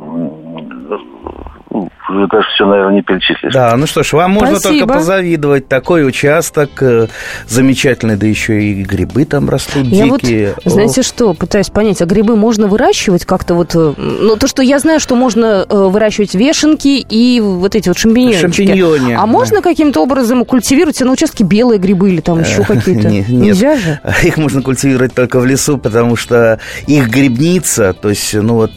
даже 2.10 2.48
все, 2.54 2.66
наверное, 2.66 2.96
не 2.96 3.02
перечислишь. 3.02 3.54
Да, 3.54 3.76
ну 3.76 3.88
что 3.88 4.04
ж, 4.04 4.14
вам 4.14 4.32
можно 4.32 4.60
Спасибо. 4.60 4.86
только 4.86 5.00
позавидовать. 5.00 5.68
Такой 5.68 6.08
участок 6.08 6.70
э, 6.82 7.08
замечательный, 7.48 8.16
да 8.16 8.28
еще 8.28 8.62
и 8.62 8.84
грибы 8.84 9.26
там 9.26 9.50
растут 9.50 9.86
я 9.88 10.10
дикие. 10.10 10.56
Вот, 10.64 10.74
знаете 10.74 11.02
что, 11.02 11.34
пытаюсь 11.34 11.70
понять, 11.70 12.02
а 12.02 12.06
грибы 12.06 12.36
можно 12.36 12.68
выращивать 12.68 13.26
как-то 13.26 13.56
вот... 13.56 13.76
Э, 13.76 13.94
ну, 13.98 14.36
то, 14.36 14.48
что 14.48 14.62
я 14.62 14.80
знаю, 14.80 15.00
что 15.00 15.16
можно 15.16 15.66
э, 15.68 15.76
выращивать 15.76 16.36
вешенки 16.36 17.00
и 17.10 17.42
вот 17.42 17.76
эти 17.76 17.88
вот 17.88 17.98
шампиньоны. 17.98 18.40
Шампиньоны. 18.40 19.14
А 19.14 19.22
да. 19.22 19.26
можно 19.26 19.62
каким-то 19.62 20.02
образом 20.02 20.46
культивировать 20.46 21.00
на 21.02 21.12
участке 21.12 21.44
белые 21.44 21.80
грибы 21.80 22.10
или 22.10 22.22
там 22.22 22.40
еще 22.42 22.64
какие-то? 22.64 23.10
Нельзя 23.10 23.78
же? 23.78 24.00
Их 24.24 24.38
можно 24.38 24.62
культивировать 24.62 25.14
только 25.14 25.40
в 25.40 25.46
лесу, 25.46 25.78
потому 25.78 26.16
что 26.16 26.60
их 26.88 27.10
грибница, 27.10 27.94
то 27.94 28.10
есть, 28.10 28.34
ну 28.34 28.56
вот 28.56 28.72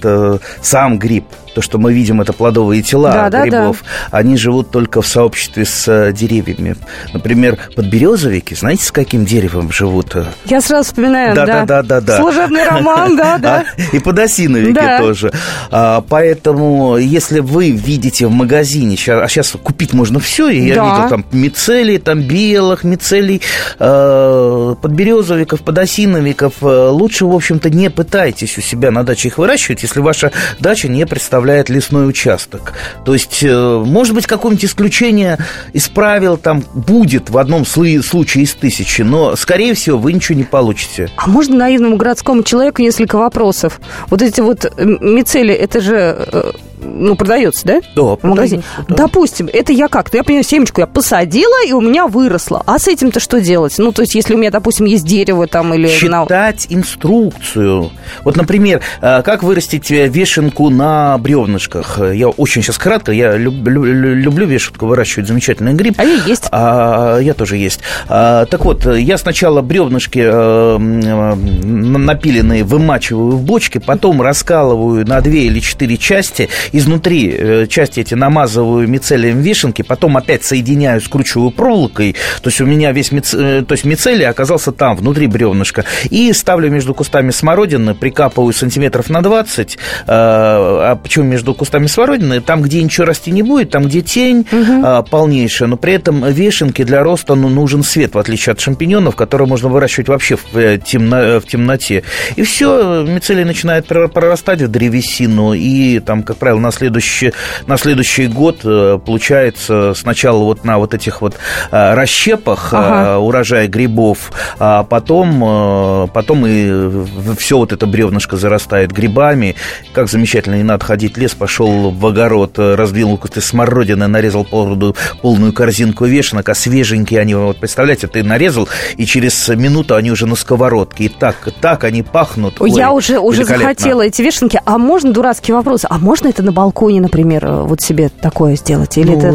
сам 0.63 0.99
гриб, 0.99 1.25
то, 1.55 1.63
что 1.63 1.79
мы 1.79 1.93
видим, 1.93 2.21
это 2.21 2.33
плодовые 2.33 2.83
тела 2.83 3.18
да, 3.31 3.43
грибов, 3.43 3.83
да, 3.83 3.89
да. 4.11 4.19
они 4.19 4.37
живут 4.37 4.71
только 4.71 5.03
в 5.03 5.07
сообществе 5.07 5.65
с 5.65 5.89
э, 5.89 6.13
деревьями. 6.13 6.77
Например, 7.13 7.59
подберезовики, 7.75 8.55
знаете, 8.55 8.85
с 8.85 8.93
каким 8.93 9.25
деревом 9.25 9.73
живут? 9.73 10.17
Я 10.47 10.61
сразу 10.61 10.89
вспоминаю, 10.89 11.35
да. 11.35 11.47
Да, 11.47 11.65
да, 11.65 11.83
да, 11.83 12.01
да. 12.01 12.17
Служебный 12.19 12.65
роман, 12.65 13.17
да, 13.17 13.39
да. 13.43 13.65
И 13.93 13.99
подосиновики 13.99 14.81
тоже. 14.99 15.33
А, 15.71 16.03
поэтому, 16.09 16.97
если 16.97 17.41
вы 17.41 17.71
видите 17.71 18.27
в 18.27 18.31
магазине, 18.31 18.97
а 19.09 19.29
сейчас 19.29 19.53
купить 19.63 19.93
можно 19.93 20.21
все, 20.21 20.49
и 20.49 20.61
я 20.61 20.75
видел 20.75 21.09
там 21.09 21.25
мицелий, 21.33 21.99
там 21.99 22.23
белых, 22.23 22.85
мицелий, 22.85 23.43
э, 23.79 24.75
подберезовиков, 24.81 25.63
подосиновиков, 25.63 26.55
э, 26.63 26.89
лучше, 26.89 27.27
в 27.27 27.35
общем-то, 27.35 27.71
не 27.71 27.91
пытайтесь 27.91 28.59
у 28.59 28.61
себя 28.61 28.91
на 28.91 29.05
даче 29.05 29.29
их 29.29 29.39
выращивать, 29.39 29.83
если 29.83 30.01
ваша 30.01 30.33
дача 30.61 30.89
не 30.89 31.07
представляет 31.07 31.69
лесной 31.69 32.09
участок. 32.09 32.75
То 33.09 33.15
есть, 33.15 33.43
э, 33.43 33.83
может 33.87 34.15
быть, 34.15 34.27
какое-нибудь 34.27 34.67
исключение 34.67 35.39
из 35.73 35.89
правил 35.89 36.37
там 36.37 36.63
будет 36.75 37.31
в 37.31 37.39
одном 37.39 37.65
случае 37.65 38.45
из 38.45 38.53
тысячи, 38.53 39.01
но, 39.01 39.35
скорее 39.35 39.73
всего, 39.73 39.97
вы 39.97 40.13
ничего 40.13 40.37
не 40.37 40.45
получите. 40.45 41.09
А 41.17 41.27
можно 41.27 41.57
наивному 41.57 41.97
городскому 41.97 42.43
человеку 42.43 42.83
несколько 42.83 43.17
вопросов? 43.17 43.81
Вот 44.09 44.21
эти 44.21 44.43
вот 44.43 44.71
мицели, 44.79 45.55
это 45.55 45.81
же 45.81 45.95
э, 45.95 46.53
ну, 46.89 47.15
продается, 47.17 47.67
да? 47.67 47.81
Да, 47.95 48.03
В 48.03 48.23
магазине. 48.23 48.63
да. 48.89 48.95
Допустим, 48.97 49.49
это 49.53 49.73
я 49.73 49.89
как-то, 49.89 50.17
я 50.17 50.25
понимаю, 50.25 50.45
семечку 50.45 50.81
я 50.81 50.87
посадила, 50.87 51.65
и 51.67 51.73
у 51.73 51.81
меня 51.81 52.07
выросло. 52.07 52.63
А 52.67 52.79
с 52.79 52.89
этим-то 52.89 53.21
что 53.21 53.41
делать? 53.41 53.75
Ну, 53.79 53.93
то 53.93 54.03
есть, 54.03 54.15
если 54.15 54.35
у 54.35 54.39
меня, 54.39 54.51
допустим, 54.51 54.87
есть 54.87 55.05
дерево 55.07 55.47
там 55.47 55.75
или... 55.75 55.89
Читать 56.29 56.67
инструкцию. 56.71 57.91
Вот, 58.25 58.37
например, 58.37 58.81
э, 59.01 59.23
как 59.23 59.43
вырастить 59.43 59.91
э, 59.91 60.09
вешенку 60.09 60.71
на 60.71 61.17
бревнышках. 61.19 61.99
Я 62.13 62.29
очень 62.29 62.63
сейчас 62.63 62.79
кратко, 62.79 63.13
я 63.13 63.37
люб- 63.37 63.67
лю- 63.67 63.85
лю- 63.85 64.15
люблю 64.15 64.47
вешенку 64.47 64.87
выращивать, 64.87 65.29
замечательный 65.29 65.75
гриб. 65.75 65.95
А 65.99 66.05
я 66.05 66.15
есть. 66.25 66.45
А, 66.51 67.19
я 67.19 67.35
тоже 67.35 67.57
есть. 67.57 67.81
А, 68.09 68.45
так 68.47 68.65
вот, 68.65 68.87
я 68.87 69.19
сначала 69.19 69.63
бревнышки 69.63 70.21
э, 70.25 70.79
напиленные 70.79 72.65
вымачиваю 72.65 73.33
в 73.37 73.43
бочке, 73.43 73.81
потом 73.81 74.21
раскалываю 74.23 75.07
на 75.07 75.21
две 75.21 75.45
или 75.47 75.61
четыре 75.61 75.97
части. 75.97 76.49
Изнутри 76.79 77.35
э, 77.37 77.67
части 77.67 78.01
эти 78.01 78.15
намазываю 78.15 78.87
мицелием 78.89 79.41
вишенки, 79.41 79.83
потом 79.83 80.17
опять 80.17 80.45
соединяю, 80.45 81.01
скручиваю 81.01 81.51
проволокой. 81.51 82.15
То 82.41 82.51
есть 82.51 82.61
у 82.61 82.67
меня 82.67 82.93
весь 82.93 83.11
миц- 83.11 83.35
э, 83.35 83.65
то 83.67 83.73
есть 83.73 83.85
мицелий 83.85 84.25
оказался 84.29 84.71
там, 84.71 84.97
внутри 84.97 85.27
бревнышка. 85.27 85.85
И 86.09 86.33
ставлю 86.33 86.71
между 86.71 86.95
кустами 86.95 87.31
смородины, 87.33 87.95
прикапываю 87.95 88.53
сантиметров 88.53 89.11
на 89.11 89.23
20. 89.23 89.75
э, 89.75 89.79
а 90.07 90.95
почему 91.03 91.25
между 91.25 91.53
кустами 91.53 91.87
смородины? 91.89 92.41
Там, 92.41 92.63
где 92.63 92.81
ничего 92.83 93.07
расти 93.07 93.33
не 93.33 93.43
будет, 93.43 93.71
там, 93.71 93.85
где 93.87 94.01
тень 94.03 94.47
э, 94.53 95.03
полнейшая, 95.11 95.69
но 95.69 95.77
при 95.77 95.95
этом 95.95 96.25
вешенке 96.31 96.85
для 96.85 97.03
роста 97.03 97.35
ну, 97.35 97.49
нужен 97.49 97.83
свет, 97.83 98.15
в 98.15 98.19
отличие 98.19 98.53
от 98.53 98.61
шампиньонов, 98.61 99.17
которые 99.17 99.49
можно 99.49 99.69
выращивать 99.69 100.09
вообще 100.09 100.37
в, 100.37 100.79
темно- 100.79 101.41
в 101.41 101.47
темноте. 101.47 102.05
И 102.37 102.43
все, 102.43 103.03
мицелий 103.03 103.43
начинает 103.45 103.87
прор- 103.91 104.09
прорастать 104.09 104.63
в 104.63 104.69
древесину, 104.69 105.55
и 105.55 105.99
там, 106.01 106.23
как 106.23 106.37
правило, 106.37 106.58
на 106.59 106.71
следующий, 106.71 107.33
на 107.67 107.77
следующий 107.77 108.27
год 108.27 108.61
э, 108.65 108.99
получается 109.05 109.95
сначала 109.95 110.43
вот 110.45 110.65
на 110.65 110.79
вот 110.79 110.95
этих 110.95 111.21
вот 111.21 111.37
э, 111.71 111.95
расщепах 111.95 112.73
э, 112.73 112.77
Ага. 112.77 113.19
урожая 113.19 113.69
грибов, 113.69 114.33
а 114.59 114.85
потом, 114.85 116.09
потом 116.13 116.47
и 116.47 117.05
все 117.37 117.59
вот 117.59 117.73
это 117.73 117.87
бревнышко 117.87 118.37
зарастает 118.37 118.93
грибами. 118.93 119.57
Как 119.93 120.09
замечательно, 120.09 120.57
не 120.57 120.63
надо 120.63 120.85
ходить 120.85 121.17
в 121.17 121.19
лес, 121.19 121.35
пошел 121.35 121.91
в 121.91 122.07
огород, 122.07 122.59
раздвинул 122.59 123.19
кусты 123.19 123.41
смородины, 123.41 124.07
нарезал 124.07 124.45
полную, 124.45 124.95
полную 125.23 125.53
корзинку 125.53 126.05
вешенок, 126.05 126.49
а 126.49 126.55
свеженькие 126.55 127.21
они, 127.21 127.35
вот 127.35 127.59
представляете, 127.59 128.07
ты 128.07 128.23
нарезал, 128.23 128.69
и 128.97 129.05
через 129.07 129.49
минуту 129.49 129.95
они 129.95 130.11
уже 130.11 130.27
на 130.27 130.37
сковородке. 130.37 131.05
И 131.05 131.09
так, 131.09 131.37
так 131.61 131.85
они 131.85 132.03
пахнут. 132.03 132.61
Ой, 132.61 132.71
я 132.71 132.93
уже, 132.93 133.19
уже 133.19 133.45
захотела 133.45 134.03
эти 134.03 134.23
вешенки. 134.23 134.61
А 134.65 134.79
можно 134.79 135.13
дурацкий 135.13 135.53
вопрос? 135.53 135.85
А 135.89 135.99
можно 135.99 136.29
это 136.29 136.43
на 136.49 136.53
балконе, 136.53 137.03
например, 137.03 137.45
э, 137.45 137.63
вот 137.65 137.83
себе 137.83 138.09
такое 138.09 138.57
сделать? 138.57 138.97
Или 138.97 139.11
Ну, 139.11 139.19
это 139.19 139.27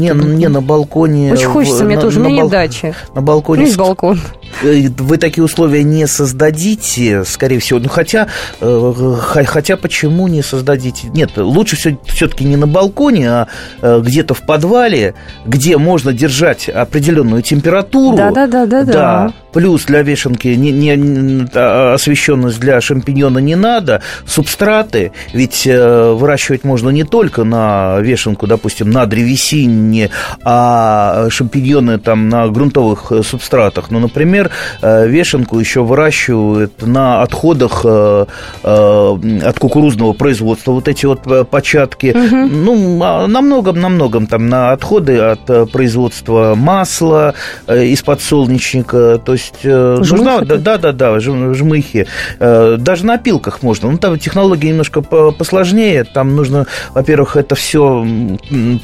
не- 0.00 0.08
не, 0.30 0.36
не 0.36 0.48
на 0.48 0.62
балконе. 0.62 1.32
Очень 1.32 1.48
в- 1.48 1.52
хочется 1.52 1.84
мне 1.84 1.96
на- 1.96 2.00
тоже. 2.02 2.20
На 2.20 2.24
меня 2.26 2.34
нет 2.36 2.42
бал- 2.44 2.50
дачи. 2.50 2.94
На 3.14 3.20
балконе 3.22 3.64
есть 3.64 3.76
балкон. 3.76 4.20
Э, 4.62 4.88
Вы 4.98 5.16
такие 5.18 5.44
условия 5.44 5.82
не 5.82 6.06
создадите, 6.06 7.24
скорее 7.24 7.58
всего. 7.58 7.78
Ну, 7.78 7.88
хотя, 7.88 8.28
э, 8.60 9.14
хотя 9.46 9.76
почему 9.76 10.28
не 10.28 10.42
создадите? 10.42 11.08
Нет, 11.08 11.32
лучше 11.36 11.76
все, 11.76 11.98
все-таки 12.06 12.44
не 12.44 12.56
на 12.56 12.66
балконе, 12.66 13.30
а 13.30 13.46
э, 13.82 14.00
где-то 14.00 14.34
в 14.34 14.42
подвале, 14.42 15.14
где 15.46 15.76
можно 15.78 16.12
держать 16.12 16.68
определенную 16.68 17.42
температуру. 17.42 18.16
Да-да-да-да-да. 18.16 18.92
Да. 18.92 19.32
Плюс 19.52 19.84
для 19.84 20.02
вешенки 20.02 20.46
не, 20.48 20.70
не- 20.70 21.46
а, 21.54 21.94
освещенность 21.94 22.60
для 22.60 22.80
шампиньона 22.80 23.38
не 23.38 23.56
надо. 23.56 24.00
Субстраты, 24.26 25.12
ведь 25.32 25.66
выращивать 25.66 26.62
можно 26.64 26.90
не 26.90 27.02
только 27.04 27.42
на 27.44 27.98
вешенку, 28.00 28.46
допустим, 28.46 28.90
на 28.90 29.06
древесине, 29.06 30.10
а 30.44 31.26
шампиньоны 31.30 31.98
там 31.98 32.28
на 32.28 32.46
грунтовых 32.48 33.12
субстратах. 33.24 33.90
Ну, 33.90 33.98
например, 33.98 34.39
э, 34.80 35.08
вешенку 35.08 35.58
еще 35.58 35.82
выращивают 35.82 36.86
на 36.86 37.22
отходах 37.22 37.82
э, 37.84 38.26
э, 38.62 39.16
от 39.44 39.58
кукурузного 39.58 40.12
производства. 40.12 40.72
Вот 40.72 40.88
эти 40.88 41.06
вот 41.06 41.50
початки. 41.50 42.14
Ну, 42.14 43.00
а 43.02 43.26
на 43.26 43.40
многом, 43.42 43.80
на 43.80 43.88
многом 43.88 44.26
там 44.26 44.48
на 44.48 44.72
отходы 44.72 45.18
от 45.18 45.70
производства 45.72 46.54
масла 46.56 47.34
из 47.68 48.02
подсолнечника. 48.02 49.18
То 49.24 49.32
есть 49.32 49.64
нужна, 49.64 50.38
Жмыхи? 50.38 50.46
да, 50.46 50.56
да, 50.56 50.78
да, 50.78 50.92
да, 50.92 51.16
жм- 51.18 51.54
жмыхи. 51.54 52.06
Даже 52.38 53.04
на 53.04 53.18
пилках 53.18 53.62
можно. 53.62 53.90
Ну, 53.90 53.98
там 53.98 54.18
технологии 54.18 54.68
немножко 54.68 55.00
по- 55.02 55.32
посложнее. 55.32 56.04
Там 56.04 56.36
нужно, 56.36 56.66
во-первых, 56.94 57.36
это 57.36 57.54
все 57.54 58.06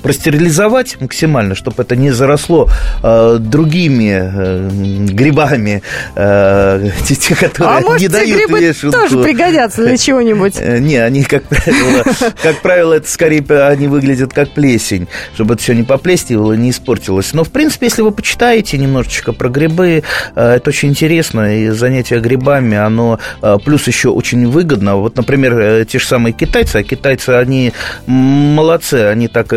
простерилизовать 0.02 1.00
максимально, 1.00 1.54
чтобы 1.54 1.82
это 1.82 1.96
не 1.96 2.10
заросло 2.10 2.68
другими 3.38 4.20
э, 4.34 4.68
грибами, 5.46 5.82
э, 6.14 6.90
те, 7.06 7.34
которые 7.34 7.78
А 7.78 7.80
может, 7.80 8.00
не 8.00 8.08
дают 8.08 8.38
грибы 8.38 8.60
вешенку. 8.60 8.96
тоже 8.96 9.18
пригодятся 9.22 9.84
для 9.84 9.96
чего-нибудь? 9.96 10.54
Э, 10.58 10.78
Не, 10.78 10.96
они, 10.96 11.24
как 11.24 11.44
правило, 11.44 12.04
как 12.42 12.62
правило, 12.62 12.94
это 12.94 13.08
скорее 13.08 13.44
они 13.66 13.88
выглядят 13.88 14.32
как 14.32 14.50
плесень, 14.50 15.08
чтобы 15.34 15.54
это 15.54 15.62
все 15.62 15.74
не 15.74 15.82
поплесневело, 15.82 16.52
не 16.52 16.70
испортилось. 16.70 17.32
Но, 17.32 17.44
в 17.44 17.50
принципе, 17.50 17.86
если 17.86 18.02
вы 18.02 18.10
почитаете 18.10 18.78
немножечко 18.78 19.32
про 19.32 19.48
грибы, 19.48 20.02
э, 20.34 20.54
это 20.56 20.70
очень 20.70 20.90
интересно, 20.90 21.58
и 21.58 21.68
занятие 21.70 22.20
грибами, 22.20 22.76
оно 22.76 23.18
э, 23.42 23.58
плюс 23.64 23.86
еще 23.86 24.08
очень 24.10 24.46
выгодно. 24.48 24.96
Вот, 24.96 25.16
например, 25.16 25.84
те 25.86 25.98
же 25.98 26.06
самые 26.06 26.32
китайцы, 26.32 26.76
а 26.76 26.82
китайцы, 26.82 27.30
они 27.30 27.72
молодцы, 28.06 28.94
они 28.94 29.28
так, 29.28 29.52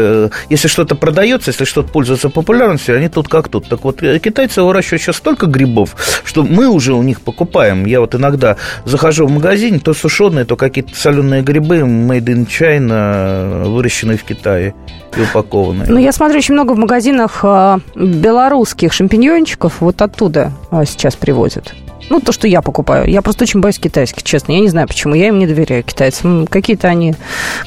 если 0.49 0.67
что-то 0.67 0.95
продается, 0.95 1.51
если 1.51 1.65
что-то 1.65 1.89
пользуется 1.89 2.29
популярностью, 2.29 2.97
они 2.97 3.09
тут 3.09 3.27
как 3.27 3.49
тут. 3.49 3.67
Так 3.67 3.83
вот, 3.83 4.01
китайцы 4.01 4.61
выращивают 4.61 5.01
сейчас 5.01 5.17
столько 5.17 5.45
грибов, 5.45 5.78
что 6.23 6.43
мы 6.43 6.67
уже 6.67 6.93
у 6.93 7.03
них 7.03 7.21
покупаем. 7.21 7.85
Я 7.85 7.99
вот 8.01 8.15
иногда 8.15 8.57
захожу 8.85 9.27
в 9.27 9.31
магазин, 9.31 9.79
то 9.79 9.93
сушеные, 9.93 10.45
то 10.45 10.55
какие-то 10.55 10.95
соленые 10.95 11.41
грибы 11.41 11.79
made 11.79 12.25
in 12.25 12.47
China, 12.47 13.65
выращенные 13.65 14.17
в 14.17 14.23
Китае 14.23 14.73
и 15.15 15.21
упакованные. 15.21 15.87
Ну, 15.87 15.99
я 15.99 16.11
смотрю, 16.11 16.37
очень 16.37 16.53
много 16.53 16.73
в 16.73 16.77
магазинах 16.77 17.39
а, 17.43 17.79
белорусских 17.95 18.93
шампиньончиков 18.93 19.81
вот 19.81 20.01
оттуда 20.01 20.51
а, 20.71 20.85
сейчас 20.85 21.15
привозят. 21.15 21.73
Ну, 22.09 22.19
то, 22.19 22.31
что 22.31 22.47
я 22.47 22.61
покупаю. 22.61 23.07
Я 23.07 23.21
просто 23.21 23.43
очень 23.43 23.59
боюсь 23.59 23.77
китайских, 23.77 24.23
честно. 24.23 24.51
Я 24.53 24.59
не 24.59 24.69
знаю, 24.69 24.87
почему. 24.87 25.13
Я 25.13 25.27
им 25.27 25.37
не 25.37 25.45
доверяю, 25.45 25.83
китайцам. 25.83 26.47
Какие-то 26.47 26.87
они... 26.87 27.13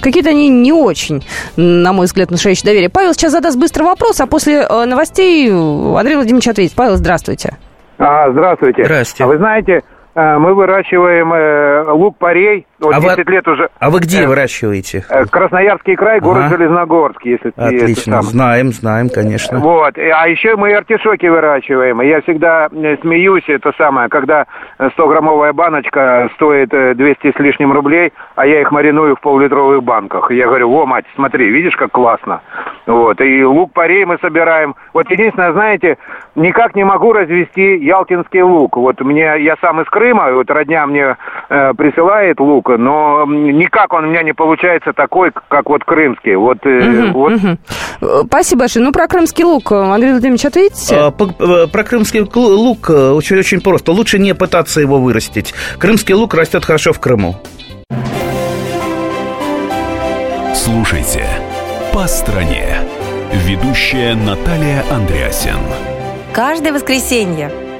Какие-то 0.00 0.30
они 0.30 0.48
не 0.48 0.72
очень, 0.72 1.24
на 1.56 1.92
мой 1.92 2.06
взгляд, 2.06 2.28
внушающие 2.28 2.64
доверие. 2.64 2.88
Павел 2.88 3.14
сейчас 3.14 3.32
задаст 3.32 3.56
быстрый 3.56 3.84
вопрос, 3.84 4.20
а 4.20 4.26
после 4.26 4.66
э, 4.68 4.84
новостей 4.84 5.48
Андрей 5.48 6.16
Владимирович 6.16 6.48
ответит. 6.48 6.74
Павел, 6.74 6.96
здравствуйте. 6.96 7.56
А, 8.04 8.30
здравствуйте. 8.32 8.84
Здрасте. 8.84 9.22
А 9.22 9.26
вы 9.28 9.36
знаете, 9.36 9.84
э, 10.14 10.38
мы 10.38 10.54
выращиваем 10.54 11.32
э, 11.32 11.84
лук-порей. 11.92 12.66
Вот 12.82 12.94
А 12.94 13.00
вы- 13.00 13.10
10 13.14 13.28
лет 13.28 13.46
уже. 13.46 13.68
А 13.78 13.90
вы 13.90 14.00
где 14.00 14.22
э, 14.24 14.26
выращиваете? 14.26 15.04
э, 15.08 15.24
Красноярский 15.26 15.94
край, 15.94 16.18
город 16.20 16.44
Ага. 16.46 16.56
Железногорск, 16.56 17.24
если 17.24 17.50
ты 17.50 17.60
это 17.62 17.66
Отлично, 17.84 18.14
сам. 18.14 18.22
знаем, 18.22 18.72
знаем, 18.72 19.08
конечно. 19.08 19.60
Вот, 19.60 19.96
И- 19.96 20.00
а 20.08 20.26
еще 20.26 20.56
мы 20.56 20.74
артишоки 20.74 21.26
выращиваем. 21.26 22.02
И 22.02 22.08
я 22.08 22.20
всегда 22.22 22.68
э, 22.72 22.96
смеюсь, 23.00 23.44
это 23.46 23.72
самое, 23.78 24.08
когда 24.08 24.46
100-граммовая 24.80 25.52
баночка 25.52 26.28
стоит 26.34 26.72
э, 26.74 26.94
200 26.94 27.32
с 27.36 27.38
лишним 27.40 27.72
рублей, 27.72 28.12
а 28.34 28.46
я 28.46 28.60
их 28.60 28.72
мариную 28.72 29.14
в 29.16 29.20
поллитровых 29.20 29.82
банках. 29.84 30.30
И 30.32 30.36
я 30.36 30.46
говорю, 30.46 30.70
о, 30.72 30.84
мать, 30.86 31.04
смотри, 31.14 31.50
видишь, 31.50 31.76
как 31.76 31.92
классно. 31.92 32.40
Вот, 32.86 33.20
и 33.20 33.44
лук-порей 33.44 34.04
мы 34.04 34.18
собираем. 34.20 34.74
Вот 34.92 35.08
единственное, 35.10 35.52
знаете, 35.52 35.98
никак 36.34 36.74
не 36.74 36.82
могу 36.84 37.12
развести 37.12 37.76
ялтинский 37.78 38.42
лук. 38.42 38.76
Вот 38.76 39.00
мне, 39.00 39.36
я 39.38 39.54
сам 39.60 39.80
из 39.80 39.86
Крыма, 39.88 40.30
и 40.30 40.32
вот 40.32 40.50
родня 40.50 40.84
мне 40.86 41.16
э, 41.48 41.74
присылает 41.74 42.40
лук, 42.40 42.70
но 42.76 43.24
никак 43.26 43.92
он 43.92 44.04
у 44.04 44.08
меня 44.08 44.22
не 44.22 44.32
получается 44.32 44.92
такой, 44.92 45.30
как 45.48 45.68
вот 45.68 45.84
крымский. 45.84 46.34
Вот, 46.36 46.58
Мгм, 46.64 47.12
вот. 47.12 47.32
Э, 48.00 48.22
Спасибо 48.26 48.60
большое. 48.60 48.84
Ну, 48.84 48.92
про 48.92 49.06
крымский 49.08 49.44
лук, 49.44 49.72
э, 49.72 49.74
Андрей 49.76 50.10
Владимирович, 50.12 50.44
ответите? 50.44 50.96
А, 50.96 51.10
по- 51.10 51.34
э, 51.38 51.66
Про 51.66 51.84
крымский 51.84 52.20
лук 52.34 52.90
очень, 52.90 53.38
очень 53.38 53.60
просто. 53.60 53.92
Лучше 53.92 54.18
не 54.18 54.34
пытаться 54.34 54.80
его 54.80 54.98
вырастить. 54.98 55.54
Крымский 55.78 56.14
лук 56.14 56.34
растет 56.34 56.64
хорошо 56.64 56.92
в 56.92 57.00
Крыму. 57.00 57.36
Слушайте 60.54 61.24
«По 61.92 62.06
стране». 62.06 62.76
Ведущая 63.46 64.14
Наталья 64.14 64.84
Андреасен. 64.90 65.56
Каждое 66.32 66.72
воскресенье 66.72 67.50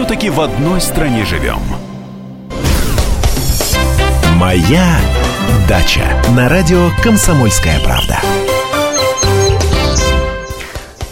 Все-таки 0.00 0.30
в 0.30 0.40
одной 0.40 0.80
стране 0.80 1.26
живем. 1.26 1.58
Моя 4.38 4.96
дача 5.68 6.00
на 6.34 6.48
радио 6.48 6.88
«Комсомольская 7.02 7.78
правда». 7.84 8.16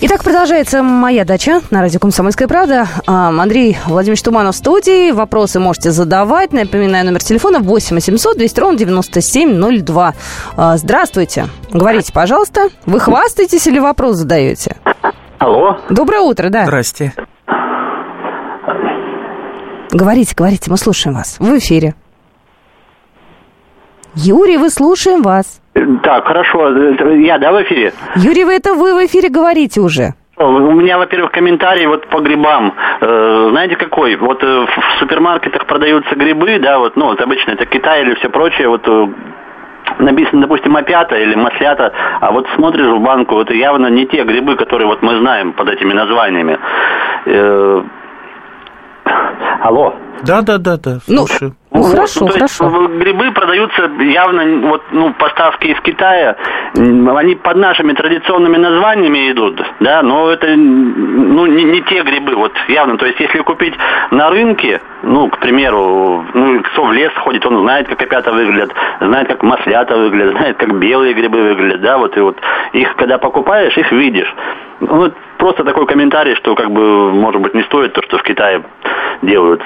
Итак, 0.01 0.24
продолжается 0.24 0.83
«Моя 0.83 1.27
дача» 1.27 1.61
на 1.70 1.83
радио 1.83 2.01
«Комсомольская 2.01 2.48
правда». 2.48 2.88
А, 3.07 3.29
Андрей 3.29 3.77
Владимирович 3.85 4.22
Туманов 4.22 4.55
в 4.55 4.59
студии. 4.59 5.11
Вопросы 5.11 5.61
можете 5.61 5.90
задавать. 5.90 6.55
Напоминаю, 6.55 7.05
номер 7.05 7.22
телефона 7.22 7.59
8 7.59 7.94
800 7.94 8.38
200 8.38 8.61
ровно 8.61 8.79
9702. 8.79 10.14
А, 10.57 10.77
Здравствуйте. 10.79 11.48
Говорите, 11.70 12.11
пожалуйста. 12.11 12.70
Вы 12.87 13.01
хвастаетесь 13.01 13.66
или 13.66 13.81
вопрос 13.81 14.16
задаете? 14.16 14.79
Алло. 15.38 15.77
Доброе 15.90 16.22
утро, 16.22 16.48
да. 16.48 16.64
Здрасте. 16.64 17.12
Говорите, 19.92 20.35
говорите, 20.37 20.70
мы 20.70 20.77
слушаем 20.77 21.16
вас. 21.16 21.38
В 21.40 21.59
эфире. 21.59 21.94
Юрий, 24.14 24.59
вы 24.59 24.70
слушаем 24.70 25.22
вас. 25.22 25.61
Так, 26.03 26.27
хорошо. 26.27 26.70
Я, 27.14 27.38
да, 27.38 27.53
в 27.53 27.62
эфире? 27.62 27.92
Юрий, 28.16 28.44
вы 28.44 28.55
это 28.55 28.74
вы 28.74 28.94
в 28.94 29.07
эфире 29.07 29.29
говорите 29.29 29.81
уже. 29.81 30.14
У 30.37 30.72
меня, 30.72 30.98
во-первых, 30.98 31.33
комментарий 31.33 31.87
вот 31.87 32.07
по 32.09 32.20
грибам. 32.20 32.74
Э, 33.01 33.48
знаете 33.51 33.77
какой? 33.77 34.14
Вот 34.16 34.42
э, 34.42 34.46
в 34.46 34.98
супермаркетах 35.01 35.66
продаются 35.66 36.14
грибы, 36.14 36.59
да, 36.61 36.79
вот, 36.79 36.94
ну, 36.96 37.07
вот 37.07 37.20
обычно 37.20 37.53
это 37.53 37.66
Китай 37.66 38.03
или 38.03 38.14
все 38.14 38.29
прочее, 38.29 38.68
вот 38.68 38.87
э, 38.87 39.09
написано, 39.98 40.42
допустим, 40.42 40.77
опята 40.77 41.16
или 41.16 41.35
маслята, 41.35 41.92
а 42.20 42.31
вот 42.31 42.46
смотришь 42.55 42.87
в 42.87 43.01
банку, 43.01 43.40
это 43.40 43.53
явно 43.53 43.88
не 43.88 44.07
те 44.07 44.22
грибы, 44.22 44.55
которые 44.55 44.87
вот 44.87 45.03
мы 45.03 45.18
знаем 45.18 45.53
под 45.53 45.70
этими 45.70 45.92
названиями. 45.92 46.59
Э, 47.27 47.83
Алло. 49.62 49.94
Да, 50.23 50.42
да, 50.42 50.59
да, 50.59 50.77
да. 50.77 50.99
Ну, 51.07 51.27
Слушаю. 51.27 51.55
Ну, 51.71 51.83
Вот, 51.83 51.92
хорошо, 51.92 52.21
то 52.21 52.27
есть, 52.27 52.38
хорошо. 52.59 52.87
э, 52.87 52.99
грибы 52.99 53.31
продаются 53.31 53.90
явно, 54.01 54.68
вот, 54.68 54.83
ну, 54.90 55.12
поставки 55.12 55.66
из 55.68 55.81
Китая, 55.83 56.37
они 56.75 57.35
под 57.37 57.57
нашими 57.57 57.92
традиционными 57.92 58.57
названиями 58.57 59.31
идут, 59.31 59.62
да, 59.79 60.03
но 60.03 60.31
это, 60.31 60.47
ну, 60.57 61.47
не, 61.47 61.64
не 61.64 61.83
те 61.83 62.03
грибы, 62.03 62.35
вот, 62.35 62.53
явно, 62.68 62.97
то 62.97 63.07
есть, 63.07 63.21
если 63.21 63.38
купить 63.40 63.75
на 64.11 64.31
рынке, 64.31 64.81
ну, 65.03 65.29
к 65.29 65.38
примеру, 65.38 66.25
ну, 66.35 66.62
кто 66.62 66.85
в 66.85 66.92
лес 66.92 67.12
ходит, 67.18 67.44
он 67.47 67.61
знает, 67.61 67.87
как 67.87 68.03
опята 68.03 68.33
выглядят, 68.33 68.73
знает, 69.01 69.29
как 69.29 69.42
маслята 69.42 69.97
выглядят, 69.97 70.37
знает, 70.37 70.57
как 70.57 70.75
белые 70.79 71.12
грибы 71.12 71.42
выглядят, 71.42 71.83
да, 71.83 71.99
вот, 71.99 72.16
и 72.16 72.21
вот, 72.21 72.38
их, 72.73 72.97
когда 72.97 73.18
покупаешь, 73.18 73.77
их 73.77 73.92
видишь. 73.92 74.35
Ну, 74.81 74.97
вот 74.97 75.14
просто 75.38 75.64
такой 75.64 75.87
комментарий, 75.87 76.35
что, 76.37 76.55
как 76.55 76.70
бы, 76.70 77.12
может 77.12 77.40
быть, 77.40 77.55
не 77.55 77.62
стоит 77.62 77.92
то, 77.92 78.03
что 78.03 78.18
в 78.18 78.22
Китае 78.22 78.62
делают. 79.22 79.62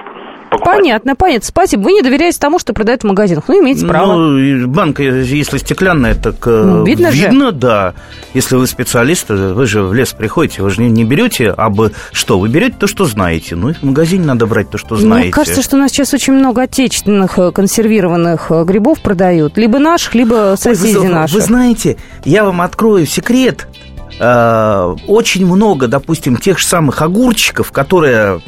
Покупать. 0.53 0.81
Понятно, 0.81 1.17
понятно. 1.17 1.47
Спасибо. 1.47 1.81
Вы 1.81 1.93
не 1.93 2.03
доверяете 2.03 2.39
тому, 2.39 2.59
что 2.59 2.75
продают 2.75 3.01
в 3.01 3.05
магазинах. 3.07 3.45
Ну, 3.49 3.63
имеете 3.63 3.87
право. 3.87 4.17
Ну, 4.17 4.69
банка, 4.69 5.03
если 5.03 5.57
стеклянная, 5.57 6.15
так 6.15 6.47
э, 6.47 6.51
Ну, 6.51 6.85
видно 6.85 7.11
же. 7.11 7.23
видно, 7.23 7.53
да. 7.53 7.95
Если 8.35 8.57
вы 8.57 8.67
специалист, 8.67 9.31
вы 9.31 9.65
же 9.65 9.83
в 9.83 9.95
лес 9.95 10.13
приходите, 10.13 10.61
вы 10.63 10.69
же 10.69 10.83
не, 10.83 10.91
не 10.91 11.05
берете 11.05 11.49
абы 11.49 11.93
что, 12.13 12.39
вы 12.39 12.49
берете 12.49 12.77
то, 12.79 12.87
что 12.87 13.07
знаете. 13.07 13.57
Ну, 13.57 13.71
и 13.71 13.73
в 13.73 13.83
магазине 13.83 14.27
надо 14.27 14.47
брать 14.47 14.69
то, 14.69 14.77
что 14.77 14.97
знаете. 14.97 15.29
Мне 15.29 15.33
кажется, 15.33 15.63
что 15.63 15.77
у 15.77 15.79
нас 15.79 15.91
сейчас 15.91 16.13
очень 16.13 16.35
много 16.35 16.61
отечественных 16.61 17.39
э, 17.39 17.51
консервированных 17.51 18.51
э, 18.51 18.65
грибов 18.65 19.01
продают. 19.01 19.57
Либо 19.57 19.79
наших, 19.79 20.15
либо 20.15 20.51
Ой, 20.51 20.59
соседей 20.59 20.99
вы, 20.99 21.09
наших. 21.09 21.35
Вы 21.37 21.41
знаете, 21.41 21.97
я 22.27 22.45
вам 22.45 22.61
открою 22.61 23.07
секрет. 23.07 23.69
Э, 24.19 24.95
Очень 25.07 25.47
много, 25.47 25.89
допустим, 25.89 26.37
тех 26.37 26.59
же 26.59 26.67
самых 26.67 27.03
огурчиков, 27.03 27.73
которые 27.73 28.41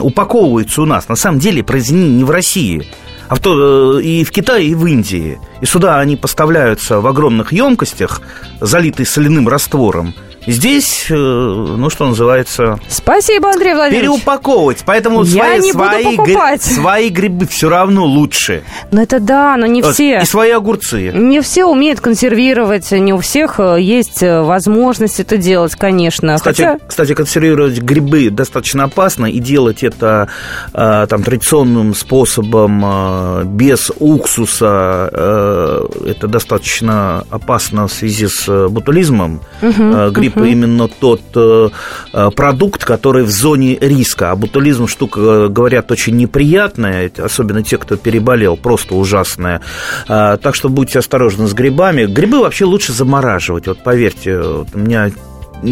упаковываются 0.00 0.82
у 0.82 0.86
нас, 0.86 1.08
на 1.08 1.16
самом 1.16 1.38
деле 1.38 1.62
произведены 1.62 2.08
не 2.18 2.24
в 2.24 2.30
России, 2.30 2.88
а 3.28 3.34
в 3.36 3.40
то- 3.40 3.98
э, 3.98 4.02
и 4.02 4.24
в 4.24 4.30
Китае, 4.30 4.66
и 4.68 4.74
в 4.74 4.86
Индии. 4.86 5.40
И 5.60 5.66
сюда 5.66 5.98
они 6.00 6.16
поставляются 6.16 7.00
в 7.00 7.06
огромных 7.06 7.52
емкостях, 7.52 8.20
залитые 8.60 9.06
соляным 9.06 9.48
раствором. 9.48 10.14
Здесь, 10.46 11.06
э, 11.10 11.14
ну, 11.14 11.88
что 11.90 12.06
называется, 12.08 12.78
Спасибо, 12.88 13.50
Андрей 13.50 13.74
Владимирович. 13.74 14.02
переупаковывать. 14.10 14.82
Поэтому 14.84 15.22
Я 15.24 15.44
свои, 15.44 15.60
не 15.60 15.72
буду 15.72 15.84
свои, 15.84 16.04
гри- 16.04 16.16
покупать. 16.16 16.62
свои 16.62 17.08
грибы 17.10 17.46
все 17.46 17.68
равно 17.68 18.04
лучше. 18.04 18.62
Ну, 18.90 19.00
это 19.02 19.20
да, 19.20 19.56
но 19.56 19.66
не 19.66 19.80
Э, 19.82 19.92
все. 19.92 20.18
И 20.20 20.24
свои 20.24 20.50
огурцы. 20.50 21.12
Не 21.14 21.40
все 21.42 21.64
умеют 21.66 22.00
консервировать, 22.00 22.90
не 22.92 23.12
у 23.12 23.18
всех 23.18 23.60
э, 23.60 23.80
есть 23.80 24.22
возможность 24.22 25.20
это 25.20 25.36
делать, 25.36 25.74
конечно. 25.76 26.34
Кстати, 26.36 26.62
Хотя, 26.62 26.78
кстати, 26.86 27.14
консервировать 27.14 27.78
грибы 27.80 28.30
достаточно 28.30 28.84
опасно, 28.84 29.26
и 29.26 29.38
делать 29.38 29.82
это 29.82 30.28
там, 30.72 31.22
традиционным 31.22 31.94
способом, 31.94 33.46
без 33.56 33.90
уксуса, 33.98 35.88
это 36.06 36.26
достаточно 36.28 37.24
опасно 37.30 37.86
в 37.88 37.92
связи 37.92 38.26
с 38.28 38.68
ботулизмом. 38.68 39.40
Э, 39.60 40.10
Гриб 40.12 40.31
именно 40.36 40.88
тот 40.88 41.22
э, 41.34 41.68
э, 42.12 42.30
продукт, 42.34 42.84
который 42.84 43.24
в 43.24 43.30
зоне 43.30 43.78
риска. 43.80 44.30
А 44.30 44.36
ботулизм 44.36 44.86
штука, 44.86 45.20
э, 45.20 45.48
говорят, 45.48 45.90
очень 45.90 46.16
неприятная, 46.16 47.10
особенно 47.18 47.62
те, 47.62 47.78
кто 47.78 47.96
переболел, 47.96 48.56
просто 48.56 48.94
ужасная. 48.94 49.60
Э, 50.08 50.36
Так 50.42 50.54
что 50.54 50.68
будьте 50.68 50.98
осторожны 50.98 51.46
с 51.46 51.54
грибами. 51.54 52.06
Грибы 52.06 52.40
вообще 52.40 52.64
лучше 52.64 52.92
замораживать. 52.92 53.66
Вот 53.66 53.82
поверьте, 53.82 54.40
вот 54.40 54.68
у 54.74 54.78
меня 54.78 55.10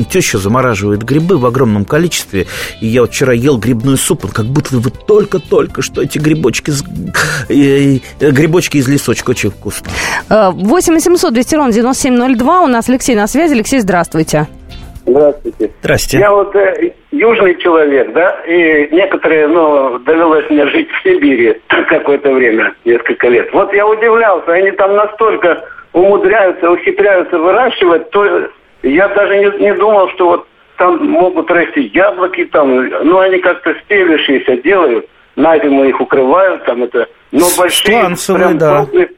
теща 0.05 0.39
замораживает 0.39 1.03
грибы 1.03 1.37
в 1.39 1.47
огромном 1.47 1.85
количестве. 1.85 2.47
И 2.81 2.87
я 2.87 3.03
вот 3.03 3.11
вчера 3.11 3.33
ел 3.33 3.59
грибной 3.59 3.97
суп, 3.97 4.25
он 4.25 4.31
как 4.31 4.47
будто 4.47 4.77
вы 4.77 4.91
только-только 4.91 5.83
что 5.83 6.03
эти 6.03 6.19
грибочки, 6.19 6.71
с- 6.71 6.85
э, 7.49 7.99
э, 8.21 8.31
грибочки 8.31 8.77
из 8.79 8.89
лесочка 8.89 9.31
очень 9.31 9.51
вкусно. 9.51 9.89
э, 10.29 10.51
8 10.53 10.95
800 10.95 11.33
200 11.35 11.55
ровно 11.57 11.73
9702. 11.73 12.63
У 12.63 12.67
нас 12.67 12.89
Алексей 12.89 13.15
на 13.15 13.27
связи. 13.27 13.55
Алексей, 13.55 13.81
здравствуйте. 13.81 14.47
Здравствуйте. 15.07 15.71
Здрасте. 15.83 16.19
Я 16.19 16.31
вот 16.31 16.55
э, 16.55 16.93
южный 17.11 17.57
человек, 17.61 18.13
да, 18.13 18.31
и 18.47 18.89
некоторые, 18.95 19.49
ну, 19.49 19.99
довелось 20.01 20.49
мне 20.51 20.67
жить 20.69 20.89
в 20.91 21.03
Сибири 21.03 21.57
какое-то 21.89 22.33
время, 22.33 22.75
несколько 22.85 23.29
лет. 23.29 23.49
Вот 23.53 23.73
я 23.73 23.87
удивлялся, 23.87 24.53
они 24.53 24.71
там 24.73 24.95
настолько 24.95 25.65
умудряются, 25.93 26.71
ухитряются 26.71 27.39
выращивать, 27.39 28.11
то 28.11 28.49
я 28.83 29.09
даже 29.09 29.39
не, 29.39 29.65
не 29.65 29.75
думал, 29.75 30.09
что 30.11 30.27
вот 30.27 30.47
там 30.77 31.07
могут 31.07 31.51
расти 31.51 31.91
яблоки, 31.93 32.47
там, 32.47 32.89
ну, 33.05 33.19
они 33.19 33.39
как-то 33.39 33.75
стелящиеся 33.85 34.57
делают, 34.63 35.07
на 35.37 35.59
зиму 35.59 35.85
их 35.85 36.01
укрывают, 36.01 36.65
там 36.65 36.85
это, 36.85 37.07
но 37.33 37.47
большие, 37.59 38.01
Сланцевые, 38.01 38.47
прям 38.47 38.59
да. 38.59 38.77
крупные. 38.77 39.11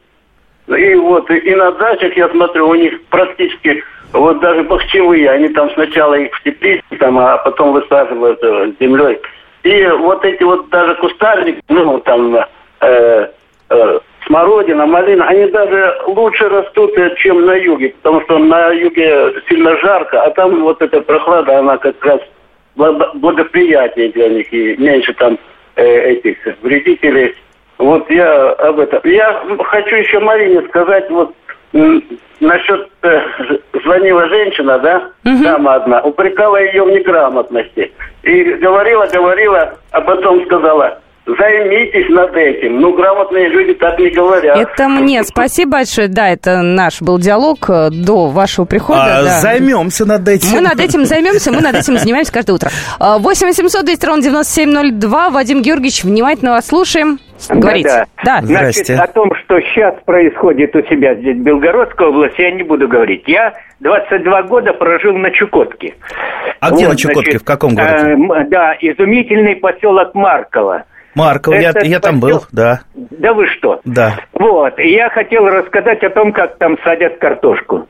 И 0.67 0.95
вот, 0.95 1.29
и, 1.29 1.37
и 1.37 1.55
на 1.55 1.71
дачах, 1.73 2.15
я 2.15 2.29
смотрю, 2.29 2.69
у 2.69 2.75
них 2.75 3.01
практически, 3.05 3.83
вот 4.13 4.39
даже 4.39 4.63
бахчевые, 4.63 5.29
они 5.29 5.49
там 5.49 5.69
сначала 5.71 6.15
их 6.15 6.33
в 6.35 6.43
теплице, 6.43 6.83
там, 6.99 7.17
а 7.17 7.37
потом 7.37 7.73
высаживают 7.73 8.39
э, 8.43 8.73
землей. 8.79 9.19
И 9.63 9.85
вот 9.99 10.23
эти 10.25 10.43
вот 10.43 10.69
даже 10.69 10.95
кустарники, 10.95 11.61
ну, 11.69 11.99
там, 11.99 12.35
э, 12.35 13.27
э, 13.69 13.99
смородина, 14.25 14.85
малина, 14.85 15.27
они 15.27 15.45
даже 15.47 15.95
лучше 16.07 16.49
растут, 16.49 16.97
э, 16.97 17.15
чем 17.17 17.45
на 17.45 17.53
юге, 17.53 17.95
потому 18.01 18.21
что 18.21 18.37
на 18.39 18.69
юге 18.69 19.33
сильно 19.47 19.77
жарко, 19.77 20.23
а 20.23 20.31
там 20.31 20.61
вот 20.61 20.81
эта 20.81 21.01
прохлада, 21.01 21.59
она 21.59 21.77
как 21.77 22.03
раз 22.05 22.19
благо- 22.75 23.11
благоприятнее 23.15 24.09
для 24.09 24.29
них 24.29 24.51
и 24.53 24.75
меньше 24.77 25.13
там 25.13 25.37
э, 25.75 26.11
этих 26.11 26.37
вредителей. 26.61 27.35
Вот 27.77 28.09
я 28.09 28.51
об 28.51 28.79
этом. 28.79 29.01
Я 29.03 29.43
хочу 29.65 29.95
еще 29.95 30.19
Марине 30.19 30.61
сказать, 30.69 31.09
вот 31.09 31.33
насчет 32.39 32.89
э, 33.01 33.21
звонила 33.83 34.27
женщина, 34.27 34.77
да, 34.79 35.09
дама 35.23 35.75
одна, 35.75 36.01
упрекала 36.01 36.57
ее 36.61 36.83
в 36.83 36.91
неграмотности. 36.91 37.91
И 38.21 38.43
говорила, 38.43 39.07
говорила, 39.11 39.73
а 39.91 40.01
потом 40.01 40.45
сказала, 40.45 40.99
займитесь 41.25 42.09
над 42.09 42.35
этим. 42.35 42.79
Ну, 42.79 42.93
грамотные 42.93 43.47
люди 43.49 43.73
так 43.73 43.97
не 43.99 44.09
говорят. 44.09 44.57
Это 44.57 44.89
мне. 44.89 45.23
Спасибо 45.23 45.73
большое. 45.73 46.07
Да, 46.07 46.29
это 46.29 46.61
наш 46.61 47.01
был 47.01 47.17
диалог 47.17 47.69
э, 47.69 47.89
до 47.91 48.27
вашего 48.27 48.65
прихода. 48.65 49.19
А, 49.19 49.23
да. 49.23 49.39
Займемся 49.39 50.05
над 50.05 50.27
этим. 50.27 50.49
Мы 50.51 50.61
над 50.61 50.79
этим 50.79 51.05
займемся, 51.05 51.51
мы 51.51 51.61
над 51.61 51.75
этим 51.75 51.97
занимаемся 51.97 52.33
каждое 52.33 52.53
утро. 52.53 52.69
А, 52.99 53.17
8 53.19 53.47
800 53.47 53.85
200 53.85 54.05
ровно 54.05 54.21
9702. 54.23 55.29
Вадим 55.29 55.61
Георгиевич, 55.61 56.03
внимательно 56.03 56.51
вас 56.51 56.67
слушаем. 56.67 57.19
Говорите. 57.49 58.05
Да, 58.23 58.39
Да. 58.41 58.41
Значит, 58.41 58.89
о 58.89 59.07
том, 59.07 59.31
что 59.43 59.59
сейчас 59.61 59.95
происходит 60.05 60.75
у 60.75 60.81
себя 60.83 61.15
здесь, 61.15 61.35
в 61.37 61.41
Белгородской 61.41 62.07
области, 62.07 62.41
я 62.41 62.51
не 62.51 62.63
буду 62.63 62.87
говорить. 62.87 63.23
Я 63.27 63.53
22 63.79 64.43
года 64.43 64.73
прожил 64.73 65.13
на 65.17 65.29
Чукотке. 65.31 65.95
А 66.59 66.71
где 66.71 66.85
Вот, 66.85 66.93
на 66.93 66.97
Чукотке, 66.97 67.31
значит, 67.31 67.41
в 67.41 67.45
каком 67.45 67.75
городе? 67.75 68.15
э, 68.15 68.45
да, 68.49 68.75
изумительный 68.79 69.55
поселок 69.57 70.13
Марково. 70.15 70.85
Марков, 71.15 71.55
я, 71.55 71.69
Это 71.69 71.85
я 71.85 71.99
там 71.99 72.19
был, 72.19 72.43
да. 72.51 72.81
Да 72.95 73.33
вы 73.33 73.47
что? 73.47 73.79
Да. 73.85 74.17
Вот, 74.33 74.79
и 74.79 74.89
я 74.89 75.09
хотел 75.09 75.47
рассказать 75.47 76.03
о 76.03 76.09
том, 76.09 76.31
как 76.31 76.57
там 76.57 76.77
садят 76.83 77.17
картошку. 77.17 77.87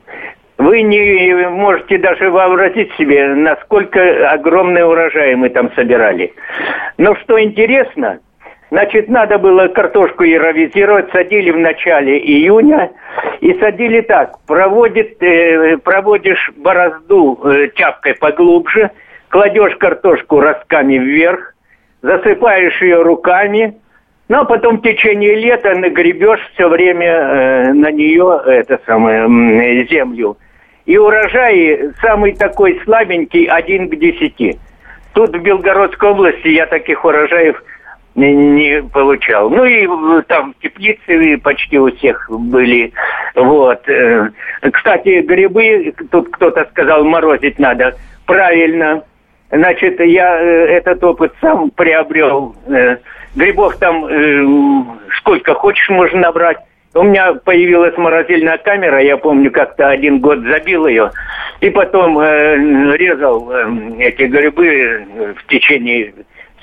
Вы 0.58 0.82
не 0.82 1.48
можете 1.48 1.98
даже 1.98 2.30
вообразить 2.30 2.92
себе, 2.96 3.28
насколько 3.34 4.30
огромные 4.30 4.84
урожаи 4.86 5.34
мы 5.34 5.48
там 5.48 5.72
собирали. 5.74 6.32
Но 6.96 7.16
что 7.16 7.42
интересно, 7.42 8.20
значит, 8.70 9.08
надо 9.08 9.38
было 9.38 9.66
картошку 9.68 10.22
яровизировать, 10.22 11.10
садили 11.10 11.50
в 11.50 11.58
начале 11.58 12.18
июня, 12.18 12.92
и 13.40 13.52
садили 13.58 14.00
так, 14.02 14.38
проводит, 14.46 15.20
э, 15.22 15.76
проводишь 15.78 16.52
борозду 16.56 17.40
э, 17.44 17.68
тяпкой 17.74 18.14
поглубже, 18.14 18.90
кладешь 19.28 19.76
картошку 19.76 20.40
ростками 20.40 20.98
вверх, 20.98 21.53
засыпаешь 22.04 22.82
ее 22.82 23.02
руками, 23.02 23.74
ну, 24.28 24.40
а 24.40 24.44
потом 24.44 24.78
в 24.78 24.82
течение 24.82 25.34
лета 25.36 25.74
нагребешь 25.74 26.40
все 26.52 26.68
время 26.68 27.06
э, 27.06 27.72
на 27.72 27.90
нее 27.90 28.40
это 28.46 28.78
самое, 28.86 29.86
землю. 29.86 30.36
И 30.84 30.98
урожай 30.98 31.92
самый 32.02 32.32
такой 32.32 32.78
слабенький, 32.84 33.46
один 33.46 33.88
к 33.88 33.96
десяти. 33.96 34.58
Тут 35.14 35.34
в 35.34 35.40
Белгородской 35.40 36.10
области 36.10 36.48
я 36.48 36.66
таких 36.66 37.04
урожаев 37.04 37.62
не, 38.14 38.34
не 38.34 38.82
получал. 38.82 39.48
Ну 39.48 39.64
и 39.64 39.88
там 40.26 40.54
теплицы 40.60 41.38
почти 41.38 41.78
у 41.78 41.90
всех 41.96 42.30
были. 42.30 42.92
Вот. 43.34 43.88
Э, 43.88 44.28
Кстати, 44.72 45.20
грибы, 45.22 45.94
тут 46.10 46.28
кто-то 46.32 46.66
сказал, 46.70 47.04
морозить 47.04 47.58
надо. 47.58 47.96
Правильно. 48.26 49.04
Значит, 49.54 50.00
я 50.00 50.40
э, 50.40 50.66
этот 50.66 51.02
опыт 51.04 51.32
сам 51.40 51.70
приобрел. 51.70 52.56
Э, 52.66 52.96
Грибов 53.36 53.76
там 53.76 54.04
э, 54.06 54.44
сколько 55.18 55.54
хочешь 55.54 55.88
можно 55.90 56.20
набрать. 56.20 56.58
У 56.94 57.02
меня 57.02 57.34
появилась 57.34 57.96
морозильная 57.96 58.58
камера, 58.58 59.02
я 59.02 59.16
помню, 59.16 59.50
как-то 59.50 59.88
один 59.88 60.20
год 60.20 60.40
забил 60.40 60.86
ее, 60.86 61.10
и 61.60 61.70
потом 61.70 62.18
э, 62.20 62.96
резал 62.96 63.50
э, 63.50 63.66
эти 63.98 64.22
грибы 64.22 65.34
в 65.36 65.46
течение 65.48 66.14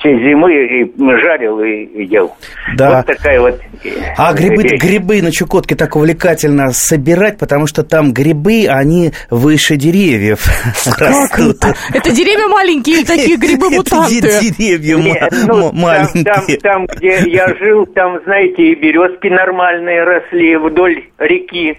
зимы 0.09 0.53
и 0.53 0.93
жарил 1.21 1.59
и, 1.61 2.03
ел. 2.05 2.35
Да. 2.75 2.97
Вот 2.97 3.05
такая 3.05 3.39
вот. 3.39 3.59
э, 3.83 3.89
А 4.17 4.33
грибы, 4.33 4.63
вещь. 4.63 4.81
грибы 4.81 5.21
на 5.21 5.31
Чукотке 5.31 5.75
так 5.75 5.95
увлекательно 5.95 6.71
собирать, 6.71 7.37
потому 7.37 7.67
что 7.67 7.83
там 7.83 8.11
грибы, 8.13 8.67
они 8.67 9.11
выше 9.29 9.75
деревьев 9.75 10.45
Как 10.85 10.99
растут. 11.09 11.57
это? 11.63 11.75
Это 11.93 12.11
деревья 12.11 12.47
маленькие 12.47 12.97
или 12.97 13.05
такие 13.05 13.35
Это 13.37 13.45
грибы-мутанты? 13.47 14.21
де- 14.21 14.49
деревья 14.57 14.97
ну, 15.47 15.71
маленькие. 15.73 16.57
там, 16.59 16.85
где 16.87 17.19
я 17.29 17.47
жил, 17.55 17.85
там, 17.85 18.19
знаете, 18.25 18.63
и 18.63 18.75
березки 18.75 19.27
нормальные 19.27 20.03
росли 20.03 20.57
вдоль 20.57 21.03
реки. 21.19 21.77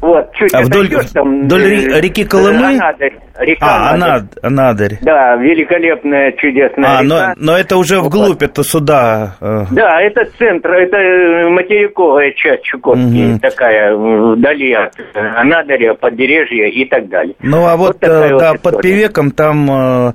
Вот, 0.00 0.32
чуть 0.34 0.52
А 0.54 0.62
вдоль- 0.62 0.86
отойдешь, 0.86 1.10
там... 1.12 1.44
вдоль 1.44 1.62
э, 1.62 1.68
ре- 1.68 2.00
реки 2.00 2.24
Колымы? 2.24 2.74
Анадырь, 2.76 3.18
река 3.38 3.66
А, 3.66 3.90
Анадырь. 3.94 4.08
Анад- 4.10 4.38
Анадырь. 4.42 4.98
Да, 5.02 5.36
великолепная, 5.36 6.32
чудесная 6.32 6.98
А, 6.98 7.02
но, 7.02 7.14
река. 7.16 7.34
но 7.36 7.56
это 7.58 7.76
уже 7.76 8.00
вглубь, 8.00 8.42
это 8.42 8.62
сюда. 8.64 9.36
э, 9.40 9.64
Да, 9.70 10.00
это 10.00 10.24
центр, 10.38 10.70
это 10.72 10.96
э, 10.96 11.48
материковая 11.50 12.32
часть 12.32 12.64
Чукотки, 12.64 13.00
Мгм. 13.00 13.38
такая, 13.38 13.92
э, 13.92 14.32
вдали 14.34 14.72
от 14.72 14.92
э, 14.98 15.18
Анадыря, 15.36 15.94
побережья 15.94 16.66
и 16.68 16.84
так 16.84 17.08
далее. 17.08 17.34
Ну, 17.42 17.64
а 17.66 17.76
вот, 17.76 17.98
э, 18.02 18.30
вот 18.32 18.38
да, 18.40 18.52
под 18.54 18.74
история. 18.74 18.82
Певеком 18.82 19.30
там 19.30 20.14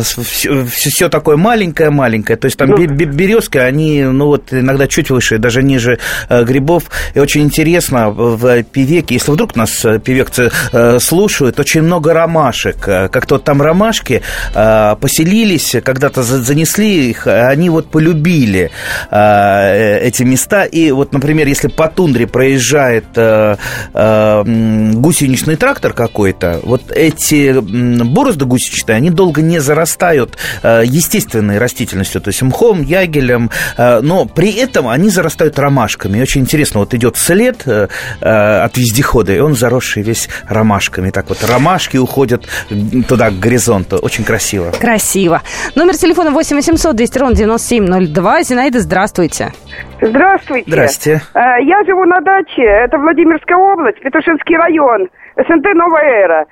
все, 0.00 1.08
такое 1.08 1.36
маленькое-маленькое. 1.36 2.36
То 2.36 2.46
есть 2.46 2.58
там 2.58 2.70
Ну. 2.70 2.76
бе- 2.76 2.86
бе- 2.86 3.04
березки, 3.06 3.58
они, 3.58 4.02
ну, 4.04 4.26
вот 4.26 4.52
иногда 4.52 4.86
чуть 4.86 5.10
выше, 5.10 5.38
даже 5.38 5.62
ниже 5.62 5.98
э, 6.28 6.44
грибов. 6.44 6.84
И 7.14 7.20
очень 7.20 7.42
интересно 7.42 8.10
в 8.10 8.34
в 8.34 8.62
Певеке, 8.64 9.13
если 9.14 9.32
вдруг 9.32 9.56
нас 9.56 9.84
э, 9.84 9.98
певекцы 9.98 10.50
э, 10.72 10.98
слушают, 11.00 11.58
очень 11.58 11.82
много 11.82 12.12
ромашек. 12.12 12.86
Э, 12.88 13.08
Как-то 13.08 13.36
вот 13.36 13.44
там 13.44 13.62
ромашки 13.62 14.22
поселились, 14.52 15.76
когда-то 15.84 16.22
за- 16.22 16.42
занесли 16.42 17.10
их, 17.10 17.26
а 17.26 17.48
они 17.48 17.70
вот 17.70 17.90
полюбили 17.90 18.70
эти 19.10 20.22
места. 20.22 20.64
И 20.64 20.90
вот, 20.90 21.12
например, 21.12 21.46
если 21.48 21.68
по 21.68 21.88
тундре 21.88 22.26
проезжает 22.26 23.04
гусеничный 23.94 25.56
трактор 25.56 25.92
какой-то, 25.92 26.60
вот 26.62 26.90
эти 26.90 27.52
борозды 28.04 28.44
гусеничные, 28.44 28.96
они 28.96 29.10
долго 29.10 29.42
не 29.42 29.58
зарастают 29.60 30.36
естественной 30.62 31.58
растительностью, 31.58 32.20
то 32.20 32.28
есть 32.28 32.42
мхом, 32.42 32.82
ягелем, 32.82 33.50
но 33.78 34.24
при 34.26 34.52
этом 34.52 34.88
они 34.88 35.10
зарастают 35.10 35.58
ромашками. 35.58 36.18
И 36.18 36.22
очень 36.22 36.42
интересно, 36.42 36.80
вот 36.80 36.94
идет 36.94 37.16
след 37.16 37.66
от 38.20 38.76
вездехода, 39.04 39.32
и 39.32 39.38
он 39.40 39.54
заросший 39.54 40.02
весь 40.02 40.28
ромашками. 40.48 41.10
Так 41.10 41.28
вот, 41.28 41.38
ромашки 41.48 41.96
уходят 41.98 42.44
туда, 43.08 43.30
к 43.30 43.38
горизонту. 43.38 43.96
Очень 43.98 44.24
красиво. 44.24 44.70
Красиво. 44.80 45.42
Номер 45.76 45.96
телефона 45.96 46.30
8 46.30 46.56
800 46.56 46.96
200 46.96 47.18
ровно 47.18 47.34
9702. 47.36 48.42
Зинаида, 48.42 48.80
здравствуйте. 48.80 49.52
Здравствуйте. 50.00 50.64
Здрасте. 50.70 51.20
Э, 51.34 51.62
Я 51.62 51.82
живу 51.86 52.04
на 52.04 52.20
даче, 52.20 52.62
это 52.62 52.98
Владимирская 52.98 53.56
область, 53.56 54.00
Петушинский 54.00 54.56
район, 54.56 55.08
СНТ 55.36 55.64
«Новая 55.74 56.24
эра». 56.24 56.44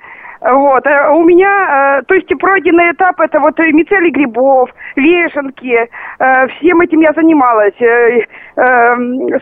Вот, 0.43 0.85
э, 0.85 1.09
у 1.09 1.23
меня, 1.23 1.99
э, 1.99 2.03
то 2.03 2.15
есть 2.15 2.27
пройденный 2.37 2.91
этап, 2.91 3.17
это 3.21 3.39
вот 3.39 3.57
мицелий 3.59 4.11
грибов, 4.11 4.69
вешенки, 4.97 5.89
э, 6.19 6.47
всем 6.47 6.81
этим 6.81 6.99
я 6.99 7.13
занималась, 7.13 7.73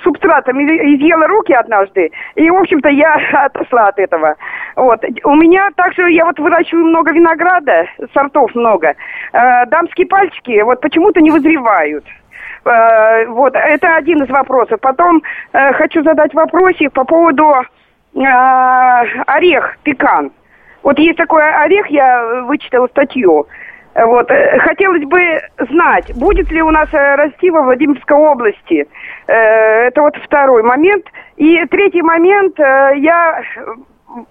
субстратом 0.03 0.61
изъела 0.61 1.27
руки 1.27 1.53
однажды, 1.53 2.11
и, 2.35 2.49
в 2.49 2.55
общем-то, 2.55 2.89
я 2.89 3.15
отошла 3.45 3.87
от 3.87 3.97
этого. 3.97 4.35
Вот, 4.75 5.03
у 5.23 5.35
меня 5.35 5.69
также, 5.75 6.11
я 6.11 6.23
вот 6.23 6.37
выращиваю 6.37 6.85
много 6.85 7.11
винограда, 7.11 7.87
сортов 8.13 8.53
много, 8.53 8.93
дамские 9.33 10.07
пальчики 10.07 10.61
вот 10.61 10.81
почему-то 10.81 11.19
не 11.19 11.31
вызревают. 11.31 12.05
Вот, 12.63 13.55
это 13.55 13.95
один 13.95 14.23
из 14.23 14.29
вопросов. 14.29 14.79
Потом 14.81 15.21
хочу 15.51 16.03
задать 16.03 16.33
вопросик 16.33 16.93
по 16.93 17.03
поводу 17.03 17.55
орех, 18.13 19.77
пекан. 19.83 20.31
Вот 20.83 20.97
есть 20.99 21.17
такой 21.17 21.43
орех, 21.43 21.87
я 21.87 22.43
вычитала 22.43 22.87
статью. 22.87 23.47
Вот, 23.93 24.31
э, 24.31 24.57
хотелось 24.59 25.03
бы 25.03 25.19
знать, 25.69 26.13
будет 26.15 26.49
ли 26.49 26.61
у 26.61 26.71
нас 26.71 26.87
э, 26.93 27.15
расти 27.15 27.49
во 27.49 27.61
Владимирской 27.61 28.15
области. 28.15 28.87
Э, 29.27 29.87
Это 29.87 30.01
вот 30.01 30.15
второй 30.23 30.63
момент. 30.63 31.05
И 31.35 31.65
третий 31.65 32.01
момент, 32.01 32.57
я 32.59 33.41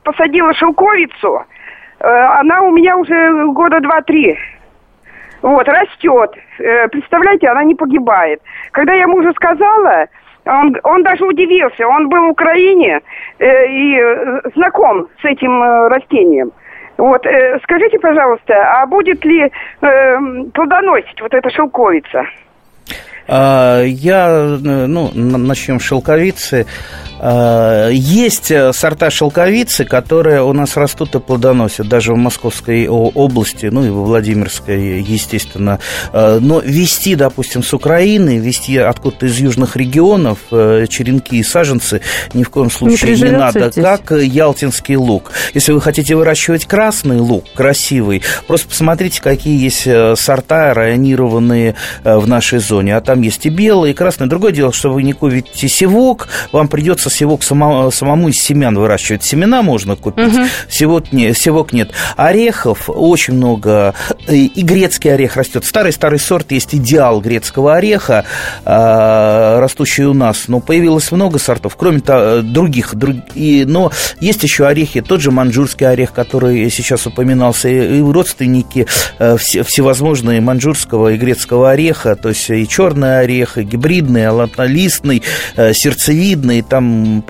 посадила 0.05 0.55
шелковицу. 0.55 1.45
Она 1.99 2.63
у 2.63 2.71
меня 2.71 2.97
уже 2.97 3.47
года 3.49 3.81
два-три. 3.81 4.39
Вот, 5.43 5.67
растет. 5.69 6.35
Представляете, 6.93 7.49
она 7.49 7.65
не 7.65 7.75
погибает. 7.75 8.41
Когда 8.71 8.95
я 8.95 9.09
мужу 9.09 9.33
сказала, 9.35 10.07
он, 10.45 10.77
он 10.85 11.03
даже 11.03 11.25
удивился. 11.25 11.87
Он 11.87 12.09
был 12.09 12.27
в 12.27 12.31
Украине 12.31 13.01
э, 13.39 13.67
и 13.67 13.99
э, 13.99 14.41
знаком 14.55 15.09
с 15.21 15.25
этим 15.25 15.63
э, 15.63 15.89
растением. 15.89 16.53
Вот, 16.97 17.25
э, 17.27 17.59
скажите, 17.63 17.99
пожалуйста, 17.99 18.55
а 18.55 18.87
будет 18.87 19.25
ли 19.25 19.51
э, 19.81 20.19
плодоносить 20.53 21.21
вот 21.21 21.33
эта 21.33 21.49
шелковица? 21.51 22.27
А, 23.33 23.85
Я, 23.85 24.59
э, 24.61 24.87
ну, 24.87 25.13
начнем 25.15 25.79
с 25.79 25.85
шелковицы. 25.85 26.67
А, 27.23 27.89
Есть 27.91 28.51
э, 28.51 28.73
сорта 28.73 29.11
шелковицы, 29.11 29.85
которые 29.85 30.43
у 30.43 30.53
нас 30.53 30.77
растут 30.77 31.15
и 31.15 31.21
плодоносят, 31.21 31.87
даже 31.87 32.13
в 32.15 32.17
Московской 32.17 32.89
области, 32.89 33.67
ну 33.67 33.85
и 33.85 33.91
во 33.91 34.03
Владимирской, 34.05 35.01
естественно. 35.03 35.79
А, 36.13 36.41
Но 36.41 36.61
вести, 36.61 37.15
допустим, 37.15 37.63
с 37.63 37.73
Украины, 37.75 38.39
вести 38.39 38.79
откуда-то 38.79 39.27
из 39.27 39.39
южных 39.39 39.77
регионов 39.77 40.39
э, 40.51 40.87
черенки 40.89 41.37
и 41.37 41.45
саженцы 41.45 42.01
ни 42.35 42.43
в 42.43 42.51
коем 42.51 42.71
случае 42.71 43.11
не, 43.11 43.17
приживется 43.17 43.59
надо. 43.61 43.71
здесь. 43.71 43.85
Как 43.85 44.11
ялтинский 44.11 44.97
лук. 44.97 45.31
Если 45.55 45.71
вы 45.71 45.81
хотите 45.81 46.17
выращивать 46.17 46.65
красный 46.65 47.19
лук, 47.19 47.45
красивый, 47.55 48.23
просто 48.49 48.69
посмотрите, 48.69 49.21
какие 49.23 49.63
есть 49.63 49.87
сорта 50.19 50.75
районированные 50.75 51.77
в 52.03 52.27
нашей 52.27 52.59
зоне. 52.59 52.80
А 52.89 53.01
там 53.01 53.21
есть 53.21 53.45
и 53.47 53.51
белый, 53.51 53.91
и 53.91 53.95
красный. 53.95 54.27
Другое 54.27 54.53
дело, 54.53 54.73
что 54.73 54.91
вы 54.93 55.03
не 55.03 55.13
купите 55.13 55.69
севок, 55.69 56.29
вам 56.53 56.69
придется 56.69 57.11
севок 57.11 57.43
само- 57.43 57.91
самому 57.91 58.29
из 58.29 58.41
семян 58.41 58.77
выращивать. 58.79 59.23
Семена 59.23 59.63
можно 59.63 59.97
купить, 59.97 60.33
севок, 60.69 61.13
не, 61.13 61.35
севок 61.35 61.73
нет. 61.73 61.91
Орехов 62.17 62.89
очень 62.89 63.35
много. 63.35 63.95
И 64.29 64.47
и 64.47 64.63
грецкий 64.63 65.13
орех 65.13 65.37
растет. 65.37 65.65
Старый-старый 65.65 66.19
сорт 66.19 66.51
есть 66.53 66.75
идеал 66.75 67.21
грецкого 67.21 67.77
ореха, 67.77 68.25
э, 68.65 69.59
растущий 69.61 70.05
у 70.05 70.15
нас. 70.15 70.45
Но 70.49 70.61
появилось 70.61 71.11
много 71.13 71.39
сортов, 71.39 71.77
кроме 71.77 72.01
то, 72.01 72.43
других. 72.43 72.95
друг- 72.95 73.17
и- 73.35 73.65
но 73.67 73.91
есть 74.21 74.43
еще 74.43 74.67
орехи, 74.67 75.01
тот 75.01 75.21
же 75.21 75.31
маньчжурский 75.31 75.87
орех, 75.89 76.13
который 76.13 76.71
сейчас 76.71 77.07
упоминался, 77.07 77.69
и, 77.69 77.99
и 77.99 78.01
родственники 78.03 78.87
э, 79.19 79.37
все- 79.37 79.63
всевозможные 79.63 80.41
маньчжурского 80.41 81.13
и 81.13 81.17
грецкого 81.17 81.71
ореха, 81.71 82.17
то 82.17 82.31
есть 82.31 82.41
и 82.61 82.65
и 82.65 82.69
черный 82.69 83.21
орех, 83.21 83.59
и 83.59 83.63
гибридный, 83.63 84.27
алатолистный, 84.27 85.23
э, 85.57 85.73
сердцевидный, 85.73 86.63
там 86.63 87.25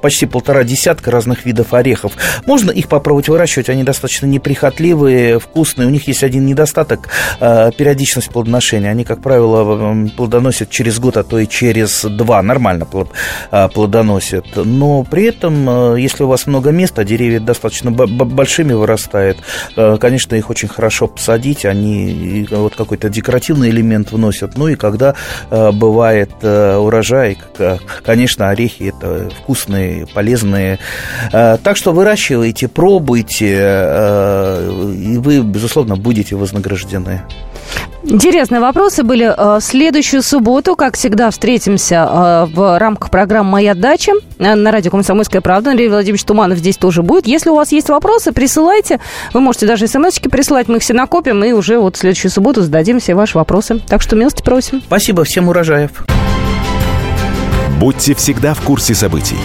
почти 0.00 0.26
полтора 0.26 0.64
десятка 0.64 1.10
разных 1.10 1.44
видов 1.44 1.74
орехов. 1.74 2.12
Можно 2.46 2.70
их 2.70 2.88
попробовать 2.88 3.28
выращивать, 3.28 3.68
они 3.68 3.84
достаточно 3.84 4.26
неприхотливые, 4.26 5.38
вкусные. 5.38 5.88
У 5.88 5.90
них 5.90 6.08
есть 6.08 6.22
один 6.22 6.46
недостаток 6.46 7.08
э,– 7.40 7.70
периодичность 7.76 8.30
плодоношения. 8.30 8.90
Они, 8.90 9.04
как 9.04 9.22
правило, 9.22 10.08
плодоносят 10.16 10.70
через 10.70 10.98
год, 10.98 11.16
а 11.16 11.24
то 11.24 11.38
и 11.38 11.46
через 11.46 12.04
два. 12.04 12.42
Нормально 12.42 12.86
э, 13.50 13.68
плодоносят. 13.72 14.46
Но 14.56 15.04
при 15.04 15.24
этом, 15.24 15.96
если 15.96 16.22
у 16.24 16.28
вас 16.28 16.46
много 16.46 16.70
места, 16.70 17.04
деревья 17.04 17.40
достаточно 17.40 17.90
большими 17.90 18.72
вырастают, 18.72 19.38
конечно, 19.74 20.36
их 20.36 20.50
очень 20.50 20.68
хорошо 20.68 21.08
посадить. 21.08 21.64
Они 21.64 22.46
вот 22.50 22.74
какой-то 22.76 23.08
декоративный 23.08 23.70
элемент 23.70 24.12
вносят. 24.12 24.56
Ну 24.56 24.68
и 24.68 24.75
когда 24.76 25.14
бывает 25.50 26.30
урожай, 26.42 27.38
конечно, 28.04 28.50
орехи– 28.50 28.92
это 28.96 29.30
вкусные, 29.42 30.06
полезные. 30.06 30.78
Так 31.30 31.76
что 31.76 31.92
выращивайте, 31.92 32.68
пробуйте, 32.68 33.54
и 34.94 35.18
вы, 35.18 35.40
безусловно, 35.42 35.96
будете 35.96 36.36
вознаграждены. 36.36 37.22
Интересные 38.08 38.60
вопросы 38.60 39.02
были. 39.02 39.34
В 39.36 39.60
следующую 39.60 40.22
субботу, 40.22 40.76
как 40.76 40.96
всегда, 40.96 41.28
встретимся 41.30 42.46
в 42.54 42.78
рамках 42.78 43.10
программы 43.10 43.50
«Моя 43.50 43.74
дача» 43.74 44.12
на 44.38 44.70
радио 44.70 44.92
«Комсомольская 44.92 45.40
правда». 45.40 45.70
Андрей 45.70 45.88
Владимирович 45.88 46.22
Туманов 46.22 46.58
здесь 46.58 46.76
тоже 46.76 47.02
будет. 47.02 47.26
Если 47.26 47.50
у 47.50 47.56
вас 47.56 47.72
есть 47.72 47.88
вопросы, 47.88 48.30
присылайте. 48.30 49.00
Вы 49.34 49.40
можете 49.40 49.66
даже 49.66 49.88
смс-очки 49.88 50.28
присылать, 50.28 50.68
мы 50.68 50.76
их 50.76 50.82
все 50.82 50.94
накопим, 50.94 51.42
и 51.42 51.50
уже 51.50 51.78
вот 51.78 51.96
в 51.96 51.98
следующую 51.98 52.30
субботу 52.30 52.62
зададим 52.62 53.00
все 53.00 53.16
ваши 53.16 53.36
вопросы. 53.36 53.80
Так 53.88 54.02
что 54.02 54.14
милости 54.14 54.40
просим. 54.40 54.82
Спасибо, 54.86 55.24
всем 55.24 55.48
урожаев. 55.48 55.90
Будьте 57.80 58.14
всегда 58.14 58.54
в 58.54 58.60
курсе 58.60 58.94
событий. 58.94 59.38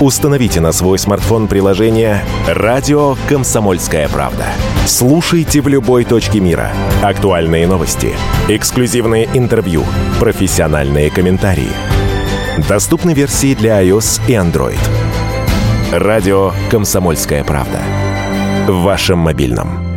Установите 0.00 0.60
на 0.60 0.72
свой 0.72 0.98
смартфон 0.98 1.48
приложение 1.48 2.22
«Радио 2.48 3.16
Комсомольская 3.28 4.08
правда». 4.08 4.46
Слушайте 4.86 5.60
в 5.60 5.66
любой 5.66 6.04
точке 6.04 6.38
мира. 6.38 6.70
Актуальные 7.02 7.66
новости, 7.66 8.14
эксклюзивные 8.48 9.28
интервью, 9.34 9.82
профессиональные 10.20 11.10
комментарии. 11.10 11.70
Доступны 12.68 13.12
версии 13.12 13.54
для 13.54 13.82
iOS 13.82 14.20
и 14.28 14.34
Android. 14.34 14.78
«Радио 15.90 16.52
Комсомольская 16.70 17.42
правда». 17.42 17.80
В 18.68 18.82
вашем 18.82 19.18
мобильном. 19.18 19.95